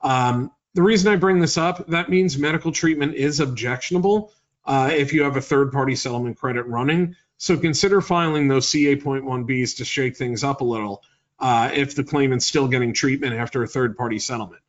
Um, 0.00 0.50
the 0.74 0.82
reason 0.82 1.12
I 1.12 1.16
bring 1.16 1.38
this 1.38 1.56
up, 1.56 1.86
that 1.88 2.08
means 2.08 2.36
medical 2.36 2.72
treatment 2.72 3.14
is 3.14 3.40
objectionable 3.40 4.32
uh, 4.64 4.90
if 4.92 5.12
you 5.12 5.22
have 5.22 5.36
a 5.36 5.40
third-party 5.40 5.96
settlement 5.96 6.38
credit 6.38 6.66
running. 6.66 7.16
So 7.38 7.56
consider 7.56 8.00
filing 8.00 8.48
those 8.48 8.68
C-8.1Bs 8.68 9.78
to 9.78 9.84
shake 9.84 10.16
things 10.16 10.44
up 10.44 10.60
a 10.60 10.64
little 10.64 11.02
uh, 11.38 11.70
if 11.72 11.94
the 11.94 12.04
claimant's 12.04 12.46
still 12.46 12.68
getting 12.68 12.92
treatment 12.92 13.34
after 13.34 13.62
a 13.62 13.66
third 13.66 13.96
party 13.96 14.18
settlement. 14.18 14.62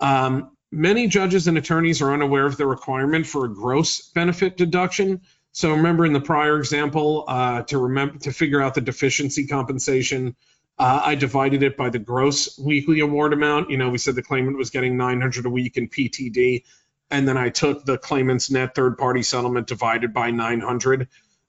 Um, 0.00 0.50
many 0.72 1.06
judges 1.08 1.48
and 1.48 1.58
attorneys 1.58 2.00
are 2.02 2.12
unaware 2.12 2.46
of 2.46 2.56
the 2.56 2.66
requirement 2.66 3.26
for 3.26 3.44
a 3.44 3.48
gross 3.48 4.08
benefit 4.10 4.56
deduction. 4.56 5.20
So 5.52 5.72
remember 5.72 6.06
in 6.06 6.12
the 6.12 6.20
prior 6.20 6.58
example, 6.58 7.24
uh, 7.26 7.62
to 7.62 7.78
remember 7.78 8.18
to 8.20 8.32
figure 8.32 8.62
out 8.62 8.74
the 8.74 8.80
deficiency 8.80 9.46
compensation, 9.46 10.36
uh, 10.78 11.02
I 11.04 11.14
divided 11.16 11.62
it 11.62 11.76
by 11.76 11.90
the 11.90 11.98
gross 11.98 12.58
weekly 12.58 13.00
award 13.00 13.32
amount. 13.32 13.70
You 13.70 13.76
know, 13.76 13.90
we 13.90 13.98
said 13.98 14.14
the 14.14 14.22
claimant 14.22 14.56
was 14.56 14.70
getting 14.70 14.96
900 14.96 15.44
a 15.44 15.50
week 15.50 15.76
in 15.76 15.88
PTD, 15.88 16.62
and 17.10 17.26
then 17.26 17.36
I 17.36 17.50
took 17.50 17.84
the 17.84 17.98
claimant's 17.98 18.50
net 18.50 18.74
third 18.74 18.96
party 18.96 19.22
settlement 19.22 19.66
divided 19.66 20.14
by 20.14 20.30
900. 20.30 21.08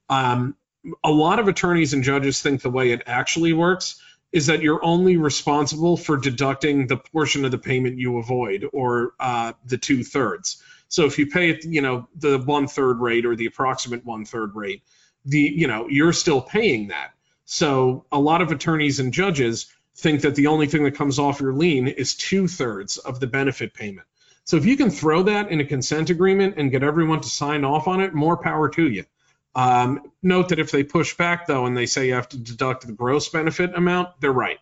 Um, 0.10 0.56
a 1.04 1.12
lot 1.12 1.38
of 1.40 1.48
attorneys 1.48 1.94
and 1.94 2.04
judges 2.04 2.42
think 2.42 2.62
the 2.62 2.72
way 2.72 2.92
it 2.92 3.04
actually 3.06 3.54
works 3.54 4.02
is 4.32 4.48
that 4.48 4.62
you're 4.62 4.84
only 4.84 5.18
responsible 5.18 5.98
for 5.98 6.18
deducting 6.18 6.88
the 6.88 6.98
portion 6.98 7.46
of 7.46 7.52
the 7.52 7.58
payment 7.58 7.98
you 7.98 8.18
avoid 8.18 8.66
or 8.72 9.14
uh, 9.20 9.54
the 9.66 9.78
two 9.78 10.04
thirds. 10.04 10.62
So 10.88 11.06
if 11.06 11.18
you 11.20 11.28
pay 11.28 11.60
you 11.64 11.82
know, 11.82 12.08
the 12.16 12.38
one 12.38 12.68
third 12.68 13.00
rate 13.00 13.26
or 13.26 13.36
the 13.36 13.46
approximate 13.46 14.06
one 14.06 14.26
third 14.26 14.56
rate, 14.56 14.84
the 15.26 15.40
you 15.40 15.68
know 15.68 15.88
you're 15.90 16.14
still 16.14 16.42
paying 16.42 16.90
that. 16.90 17.12
So 17.46 18.06
a 18.12 18.20
lot 18.20 18.42
of 18.42 18.52
attorneys 18.52 19.00
and 19.00 19.14
judges 19.14 19.68
think 19.96 20.22
that 20.22 20.36
the 20.36 20.48
only 20.48 20.68
thing 20.68 20.84
that 20.84 20.96
comes 20.96 21.20
off 21.20 21.42
your 21.42 21.54
lien 21.54 21.88
is 21.88 22.16
two 22.16 22.48
thirds 22.48 22.98
of 22.98 23.20
the 23.20 23.28
benefit 23.28 23.74
payment. 23.74 24.08
So 24.44 24.58
if 24.58 24.66
you 24.66 24.76
can 24.76 24.90
throw 24.90 25.24
that 25.24 25.52
in 25.52 25.60
a 25.60 25.66
consent 25.66 26.10
agreement 26.10 26.56
and 26.58 26.72
get 26.72 26.84
everyone 26.84 27.22
to 27.22 27.30
sign 27.30 27.64
off 27.64 27.88
on 27.88 28.02
it, 28.02 28.14
more 28.14 28.38
power 28.38 28.70
to 28.70 28.90
you. 28.90 29.06
Um, 29.54 30.12
note 30.24 30.50
that 30.50 30.60
if 30.60 30.72
they 30.72 30.84
push 30.84 31.18
back 31.18 31.46
though 31.46 31.66
and 31.66 31.76
they 31.76 31.86
say 31.86 32.08
you 32.08 32.14
have 32.14 32.30
to 32.30 32.38
deduct 32.38 32.88
the 32.88 32.94
gross 32.94 33.30
benefit 33.30 33.76
amount, 33.76 34.20
they're 34.22 34.32
right. 34.32 34.60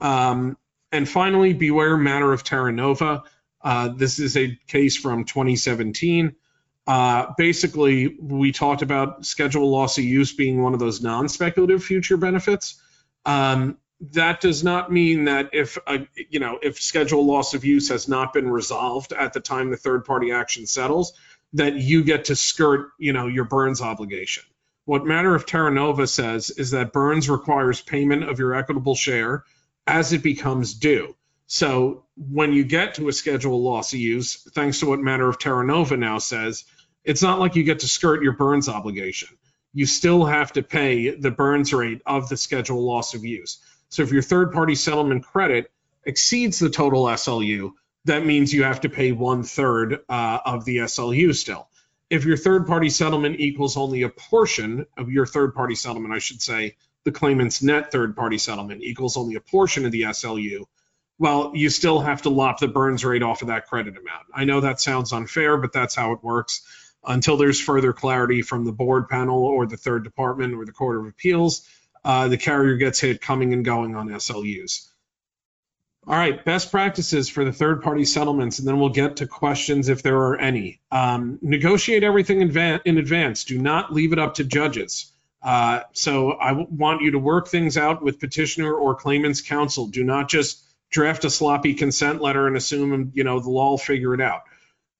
Um, 0.00 0.56
and 0.90 1.08
finally, 1.08 1.54
beware 1.54 1.96
matter 1.96 2.32
of 2.32 2.44
Terranova. 2.44 3.22
Uh, 3.62 3.88
this 3.88 4.18
is 4.18 4.36
a 4.36 4.58
case 4.66 4.96
from 4.96 5.24
2017. 5.24 6.34
Uh, 6.86 7.32
basically, 7.38 8.16
we 8.20 8.52
talked 8.52 8.82
about 8.82 9.24
schedule 9.24 9.70
loss 9.70 9.98
of 9.98 10.04
use 10.04 10.32
being 10.32 10.62
one 10.62 10.74
of 10.74 10.80
those 10.80 11.00
non-speculative 11.00 11.82
future 11.82 12.16
benefits. 12.16 12.80
Um, 13.24 13.78
that 14.10 14.40
does 14.40 14.64
not 14.64 14.90
mean 14.90 15.26
that 15.26 15.50
if 15.52 15.78
a, 15.86 16.06
you 16.28 16.40
know 16.40 16.58
if 16.60 16.82
schedule 16.82 17.24
loss 17.24 17.54
of 17.54 17.64
use 17.64 17.88
has 17.88 18.08
not 18.08 18.32
been 18.32 18.50
resolved 18.50 19.12
at 19.12 19.32
the 19.32 19.38
time 19.40 19.70
the 19.70 19.76
third 19.76 20.04
party 20.04 20.32
action 20.32 20.66
settles, 20.66 21.12
that 21.54 21.76
you 21.76 22.04
get 22.04 22.26
to 22.26 22.36
skirt, 22.36 22.90
you 22.98 23.12
know, 23.12 23.26
your 23.26 23.44
Burns 23.44 23.80
obligation. 23.80 24.44
What 24.84 25.06
Matter 25.06 25.34
of 25.34 25.46
Terranova 25.46 26.08
says 26.08 26.50
is 26.50 26.72
that 26.72 26.92
Burns 26.92 27.30
requires 27.30 27.80
payment 27.80 28.24
of 28.24 28.38
your 28.38 28.54
equitable 28.54 28.94
share 28.94 29.44
as 29.86 30.12
it 30.12 30.22
becomes 30.22 30.74
due. 30.74 31.14
So 31.46 32.04
when 32.16 32.52
you 32.52 32.64
get 32.64 32.94
to 32.94 33.08
a 33.08 33.12
schedule 33.12 33.62
loss 33.62 33.92
of 33.92 34.00
use, 34.00 34.42
thanks 34.54 34.80
to 34.80 34.86
what 34.86 35.00
Matter 35.00 35.28
of 35.28 35.38
Terranova 35.38 35.98
now 35.98 36.18
says, 36.18 36.64
it's 37.04 37.22
not 37.22 37.38
like 37.38 37.56
you 37.56 37.64
get 37.64 37.80
to 37.80 37.88
skirt 37.88 38.22
your 38.22 38.32
Burns 38.32 38.68
obligation. 38.68 39.28
You 39.74 39.86
still 39.86 40.24
have 40.24 40.52
to 40.54 40.62
pay 40.62 41.14
the 41.14 41.30
Burns 41.30 41.72
rate 41.72 42.02
of 42.06 42.28
the 42.28 42.36
schedule 42.36 42.84
loss 42.84 43.14
of 43.14 43.24
use. 43.24 43.58
So 43.88 44.02
if 44.02 44.12
your 44.12 44.22
third 44.22 44.52
party 44.52 44.74
settlement 44.74 45.24
credit 45.24 45.70
exceeds 46.04 46.58
the 46.58 46.70
total 46.70 47.04
SLU, 47.04 47.72
that 48.04 48.24
means 48.24 48.52
you 48.52 48.64
have 48.64 48.80
to 48.82 48.88
pay 48.88 49.12
one 49.12 49.42
third 49.42 50.00
uh, 50.08 50.38
of 50.44 50.64
the 50.64 50.78
SLU 50.78 51.34
still. 51.34 51.68
If 52.10 52.24
your 52.24 52.36
third 52.36 52.66
party 52.66 52.90
settlement 52.90 53.40
equals 53.40 53.76
only 53.76 54.02
a 54.02 54.08
portion 54.08 54.86
of 54.98 55.10
your 55.10 55.24
third 55.24 55.54
party 55.54 55.74
settlement, 55.74 56.12
I 56.12 56.18
should 56.18 56.42
say, 56.42 56.76
the 57.04 57.12
claimant's 57.12 57.62
net 57.62 57.90
third 57.90 58.14
party 58.14 58.38
settlement 58.38 58.82
equals 58.82 59.16
only 59.16 59.34
a 59.34 59.40
portion 59.40 59.84
of 59.84 59.92
the 59.92 60.02
SLU, 60.02 60.64
well, 61.18 61.52
you 61.54 61.70
still 61.70 62.00
have 62.00 62.22
to 62.22 62.30
lop 62.30 62.58
the 62.58 62.68
burns 62.68 63.04
rate 63.04 63.22
off 63.22 63.42
of 63.42 63.48
that 63.48 63.66
credit 63.66 63.96
amount. 63.96 64.26
I 64.34 64.44
know 64.44 64.60
that 64.60 64.80
sounds 64.80 65.12
unfair, 65.12 65.56
but 65.56 65.72
that's 65.72 65.94
how 65.94 66.12
it 66.12 66.22
works. 66.22 66.62
Until 67.04 67.36
there's 67.36 67.60
further 67.60 67.92
clarity 67.92 68.42
from 68.42 68.64
the 68.64 68.72
board 68.72 69.08
panel 69.08 69.44
or 69.44 69.66
the 69.66 69.76
third 69.76 70.04
department 70.04 70.54
or 70.54 70.64
the 70.64 70.72
Court 70.72 70.98
of 70.98 71.06
Appeals, 71.06 71.66
uh, 72.04 72.28
the 72.28 72.36
carrier 72.36 72.76
gets 72.76 73.00
hit 73.00 73.20
coming 73.20 73.52
and 73.52 73.64
going 73.64 73.94
on 73.96 74.08
SLUs. 74.08 74.88
All 76.04 76.16
right, 76.16 76.44
best 76.44 76.72
practices 76.72 77.28
for 77.28 77.44
the 77.44 77.52
third 77.52 77.80
party 77.80 78.04
settlements, 78.04 78.58
and 78.58 78.66
then 78.66 78.80
we'll 78.80 78.88
get 78.88 79.16
to 79.18 79.26
questions 79.28 79.88
if 79.88 80.02
there 80.02 80.16
are 80.16 80.36
any. 80.36 80.80
Um, 80.90 81.38
negotiate 81.42 82.02
everything 82.02 82.40
in, 82.40 82.80
in, 82.84 82.98
advance. 82.98 83.44
Do 83.44 83.56
not 83.56 83.92
leave 83.92 84.12
it 84.12 84.18
up 84.18 84.34
to 84.34 84.44
judges. 84.44 85.12
Uh, 85.40 85.80
so 85.92 86.32
I 86.32 86.52
want 86.52 87.02
you 87.02 87.12
to 87.12 87.20
work 87.20 87.46
things 87.46 87.76
out 87.76 88.02
with 88.02 88.18
petitioner 88.18 88.74
or 88.74 88.96
claimant's 88.96 89.42
counsel. 89.42 89.86
Do 89.86 90.02
not 90.02 90.28
just 90.28 90.64
draft 90.90 91.24
a 91.24 91.30
sloppy 91.30 91.74
consent 91.74 92.20
letter 92.20 92.48
and 92.48 92.56
assume, 92.56 93.12
you 93.14 93.22
know, 93.22 93.38
the 93.38 93.50
law 93.50 93.70
will 93.70 93.78
figure 93.78 94.12
it 94.12 94.20
out. 94.20 94.42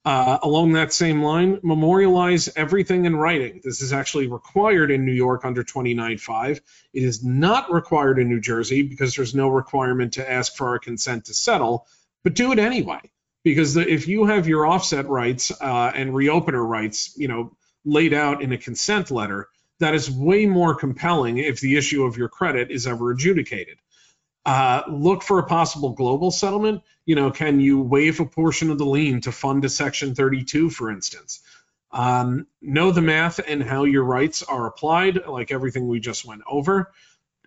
Uh, 0.05 0.37
along 0.43 0.73
that 0.73 0.93
same 0.93 1.23
line, 1.23 1.61
memorialize 1.62 2.49
everything 2.57 3.05
in 3.05 3.15
writing. 3.15 3.61
This 3.62 3.81
is 3.83 3.93
actually 3.93 4.27
required 4.27 4.91
in 4.91 5.07
New 5.07 5.12
York 5.12 5.45
under 5.45 5.62
29.5. 5.62 6.61
It 6.93 7.03
is 7.05 7.25
not 7.25 7.73
required 7.73 8.19
in 8.19 8.29
New 8.29 8.41
Jersey 8.41 8.83
because 8.83 9.15
there's 9.15 9.35
no 9.35 9.49
requirement 9.49 10.15
to 10.15 10.29
ask 10.29 10.57
for 10.57 10.71
our 10.71 10.81
consent 10.81 11.27
to 11.27 11.35
settle, 11.35 11.87
but 12.25 12.35
do 12.35 12.51
it 12.51 12.59
anyway. 12.59 13.01
Because 13.45 13.75
the, 13.75 13.88
if 13.88 14.09
you 14.09 14.27
have 14.27 14.49
your 14.49 14.67
offset 14.67 15.09
rights 15.09 15.53
uh, 15.61 15.93
and 15.95 16.11
reopener 16.11 16.67
rights, 16.67 17.17
you 17.17 17.29
know, 17.29 17.57
laid 17.85 18.12
out 18.12 18.43
in 18.43 18.53
a 18.53 18.59
consent 18.59 19.11
letter, 19.12 19.49
that 19.79 19.95
is 19.95 20.11
way 20.11 20.47
more 20.47 20.75
compelling 20.75 21.38
if 21.38 21.61
the 21.61 21.77
issue 21.77 22.05
of 22.05 22.17
your 22.17 22.29
credit 22.29 22.73
is 22.73 22.88
ever 22.88 23.12
adjudicated. 23.12 23.79
Uh, 24.45 24.83
look 24.89 25.23
for 25.23 25.39
a 25.39 25.47
possible 25.47 25.91
global 25.91 26.31
settlement. 26.31 26.83
You 27.05 27.15
know, 27.15 27.31
can 27.31 27.61
you 27.61 27.81
waive 27.81 28.21
a 28.21 28.27
portion 28.27 28.71
of 28.71 28.79
the 28.79 28.85
lien 28.85 29.21
to 29.23 29.33
fund 29.33 29.65
a 29.65 29.69
Section 29.69 30.15
32, 30.15 30.71
for 30.71 30.91
instance? 30.91 31.41
Um, 31.93 32.47
know 32.61 32.91
the 32.91 33.03
math 33.03 33.39
and 33.39 33.63
how 33.63 33.85
your 33.85 34.05
rights 34.05 34.43
are 34.43 34.67
applied, 34.67 35.27
like 35.27 35.53
everything 35.53 35.87
we 35.87 36.01
just 36.01 36.25
went 36.25 36.43
over. 36.51 36.93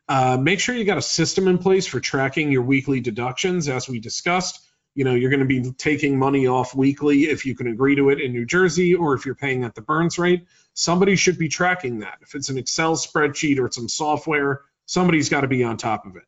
Uh, 0.08 0.38
make 0.40 0.60
sure 0.60 0.76
you 0.76 0.86
got 0.86 1.00
a 1.00 1.02
system 1.02 1.48
in 1.48 1.58
place 1.58 1.88
for 1.88 2.00
tracking 2.00 2.52
your 2.52 2.62
weekly 2.62 3.00
deductions, 3.00 3.68
as 3.68 3.90
we 3.90 4.00
discussed. 4.00 4.62
You 4.94 5.04
know, 5.04 5.16
you're 5.16 5.32
going 5.32 5.46
to 5.46 5.46
be 5.46 5.72
taking 5.72 6.18
money 6.18 6.48
off 6.48 6.76
weekly 6.76 7.24
if 7.24 7.46
you 7.46 7.56
can 7.56 7.68
agree 7.68 7.96
to 7.96 8.12
it 8.12 8.22
in 8.22 8.32
New 8.32 8.46
Jersey 8.46 8.96
or 8.96 9.16
if 9.16 9.26
you're 9.26 9.36
paying 9.36 9.64
at 9.64 9.76
the 9.76 9.82
Burns 9.82 10.18
rate. 10.18 10.46
Somebody 10.74 11.16
should 11.16 11.38
be 11.38 11.50
tracking 11.50 12.00
that. 12.00 12.20
If 12.22 12.36
it's 12.36 12.50
an 12.50 12.58
Excel 12.58 12.96
spreadsheet 12.96 13.60
or 13.60 13.70
some 13.72 13.90
software, 13.90 14.62
somebody's 14.86 15.28
got 15.28 15.42
to 15.42 15.48
be 15.48 15.64
on 15.64 15.76
top 15.78 16.06
of 16.06 16.16
it. 16.16 16.24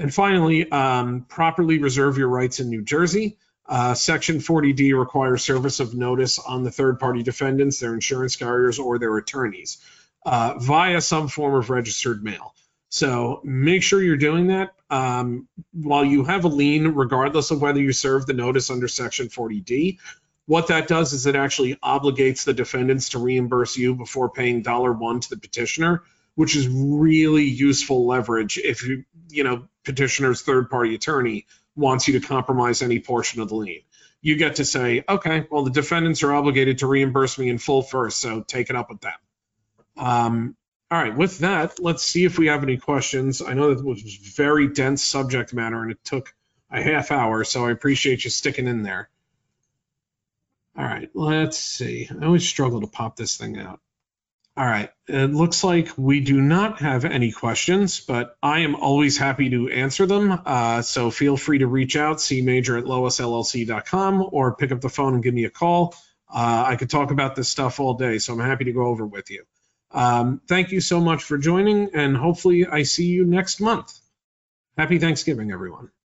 And 0.00 0.12
finally, 0.12 0.68
um, 0.70 1.26
properly 1.28 1.76
reserve 1.76 2.16
your 2.16 2.28
rights 2.28 2.58
in 2.58 2.70
New 2.70 2.80
Jersey. 2.80 3.36
Uh, 3.68 3.92
Section 3.92 4.38
40D 4.38 4.98
requires 4.98 5.44
service 5.44 5.78
of 5.78 5.94
notice 5.94 6.38
on 6.38 6.64
the 6.64 6.70
third 6.70 6.98
party 6.98 7.22
defendants, 7.22 7.80
their 7.80 7.92
insurance 7.92 8.34
carriers, 8.34 8.78
or 8.78 8.98
their 8.98 9.14
attorneys 9.18 9.76
uh, 10.24 10.54
via 10.58 11.02
some 11.02 11.28
form 11.28 11.54
of 11.54 11.68
registered 11.68 12.24
mail. 12.24 12.54
So 12.88 13.42
make 13.44 13.82
sure 13.82 14.02
you're 14.02 14.16
doing 14.16 14.46
that. 14.46 14.70
Um, 14.88 15.46
while 15.74 16.06
you 16.06 16.24
have 16.24 16.44
a 16.44 16.48
lien, 16.48 16.94
regardless 16.94 17.50
of 17.50 17.60
whether 17.60 17.78
you 17.78 17.92
serve 17.92 18.24
the 18.24 18.32
notice 18.32 18.70
under 18.70 18.88
Section 18.88 19.28
40D, 19.28 19.98
what 20.46 20.68
that 20.68 20.88
does 20.88 21.12
is 21.12 21.26
it 21.26 21.36
actually 21.36 21.76
obligates 21.76 22.44
the 22.44 22.54
defendants 22.54 23.10
to 23.10 23.18
reimburse 23.18 23.76
you 23.76 23.94
before 23.94 24.30
paying 24.30 24.62
dollar 24.62 24.92
one 24.92 25.20
to 25.20 25.28
the 25.28 25.36
petitioner 25.36 26.02
which 26.40 26.56
is 26.56 26.68
really 26.68 27.44
useful 27.44 28.06
leverage 28.06 28.58
if 28.58 28.82
you, 28.82 29.04
you 29.30 29.44
know, 29.44 29.68
petitioner's 29.84 30.42
third 30.42 30.70
party 30.70 30.94
attorney 30.94 31.46
wants 31.76 32.08
you 32.08 32.18
to 32.20 32.26
compromise 32.26 32.82
any 32.82 32.98
portion 32.98 33.40
of 33.40 33.48
the 33.48 33.54
lien. 33.54 33.82
You 34.22 34.36
get 34.36 34.56
to 34.56 34.64
say, 34.64 35.04
okay, 35.08 35.46
well, 35.50 35.64
the 35.64 35.70
defendants 35.70 36.22
are 36.22 36.32
obligated 36.32 36.78
to 36.78 36.86
reimburse 36.86 37.38
me 37.38 37.48
in 37.48 37.58
full 37.58 37.82
first, 37.82 38.18
so 38.18 38.42
take 38.42 38.68
it 38.68 38.76
up 38.76 38.90
with 38.90 39.00
them. 39.00 39.14
Um, 39.96 40.56
all 40.90 41.00
right, 41.00 41.16
with 41.16 41.38
that, 41.38 41.78
let's 41.78 42.02
see 42.02 42.24
if 42.24 42.38
we 42.38 42.48
have 42.48 42.62
any 42.62 42.76
questions. 42.76 43.40
I 43.40 43.54
know 43.54 43.74
that 43.74 43.84
was 43.84 44.02
very 44.02 44.68
dense 44.68 45.02
subject 45.02 45.54
matter 45.54 45.80
and 45.82 45.92
it 45.92 46.04
took 46.04 46.34
a 46.70 46.82
half 46.82 47.10
hour, 47.10 47.44
so 47.44 47.66
I 47.66 47.70
appreciate 47.70 48.24
you 48.24 48.30
sticking 48.30 48.66
in 48.66 48.82
there. 48.82 49.08
All 50.76 50.84
right, 50.84 51.10
let's 51.14 51.58
see. 51.58 52.08
I 52.10 52.24
always 52.24 52.46
struggle 52.46 52.80
to 52.80 52.86
pop 52.86 53.16
this 53.16 53.36
thing 53.36 53.58
out. 53.58 53.80
All 54.60 54.66
right. 54.66 54.90
It 55.08 55.32
looks 55.32 55.64
like 55.64 55.88
we 55.96 56.20
do 56.20 56.38
not 56.38 56.80
have 56.82 57.06
any 57.06 57.32
questions, 57.32 58.00
but 58.00 58.36
I 58.42 58.58
am 58.58 58.74
always 58.74 59.16
happy 59.16 59.48
to 59.48 59.70
answer 59.70 60.04
them. 60.04 60.38
Uh, 60.44 60.82
so 60.82 61.10
feel 61.10 61.38
free 61.38 61.60
to 61.60 61.66
reach 61.66 61.96
out, 61.96 62.18
cmajor 62.18 62.78
at 62.78 62.84
loisllc.com, 62.84 64.28
or 64.32 64.56
pick 64.56 64.70
up 64.70 64.82
the 64.82 64.90
phone 64.90 65.14
and 65.14 65.22
give 65.22 65.32
me 65.32 65.46
a 65.46 65.50
call. 65.50 65.94
Uh, 66.28 66.64
I 66.66 66.76
could 66.76 66.90
talk 66.90 67.10
about 67.10 67.36
this 67.36 67.48
stuff 67.48 67.80
all 67.80 67.94
day, 67.94 68.18
so 68.18 68.34
I'm 68.34 68.40
happy 68.40 68.64
to 68.64 68.72
go 68.72 68.84
over 68.84 69.06
with 69.06 69.30
you. 69.30 69.44
Um, 69.92 70.42
thank 70.46 70.72
you 70.72 70.82
so 70.82 71.00
much 71.00 71.22
for 71.22 71.38
joining, 71.38 71.94
and 71.94 72.14
hopefully 72.14 72.66
I 72.66 72.82
see 72.82 73.06
you 73.06 73.24
next 73.24 73.62
month. 73.62 73.98
Happy 74.76 74.98
Thanksgiving, 74.98 75.52
everyone. 75.52 75.90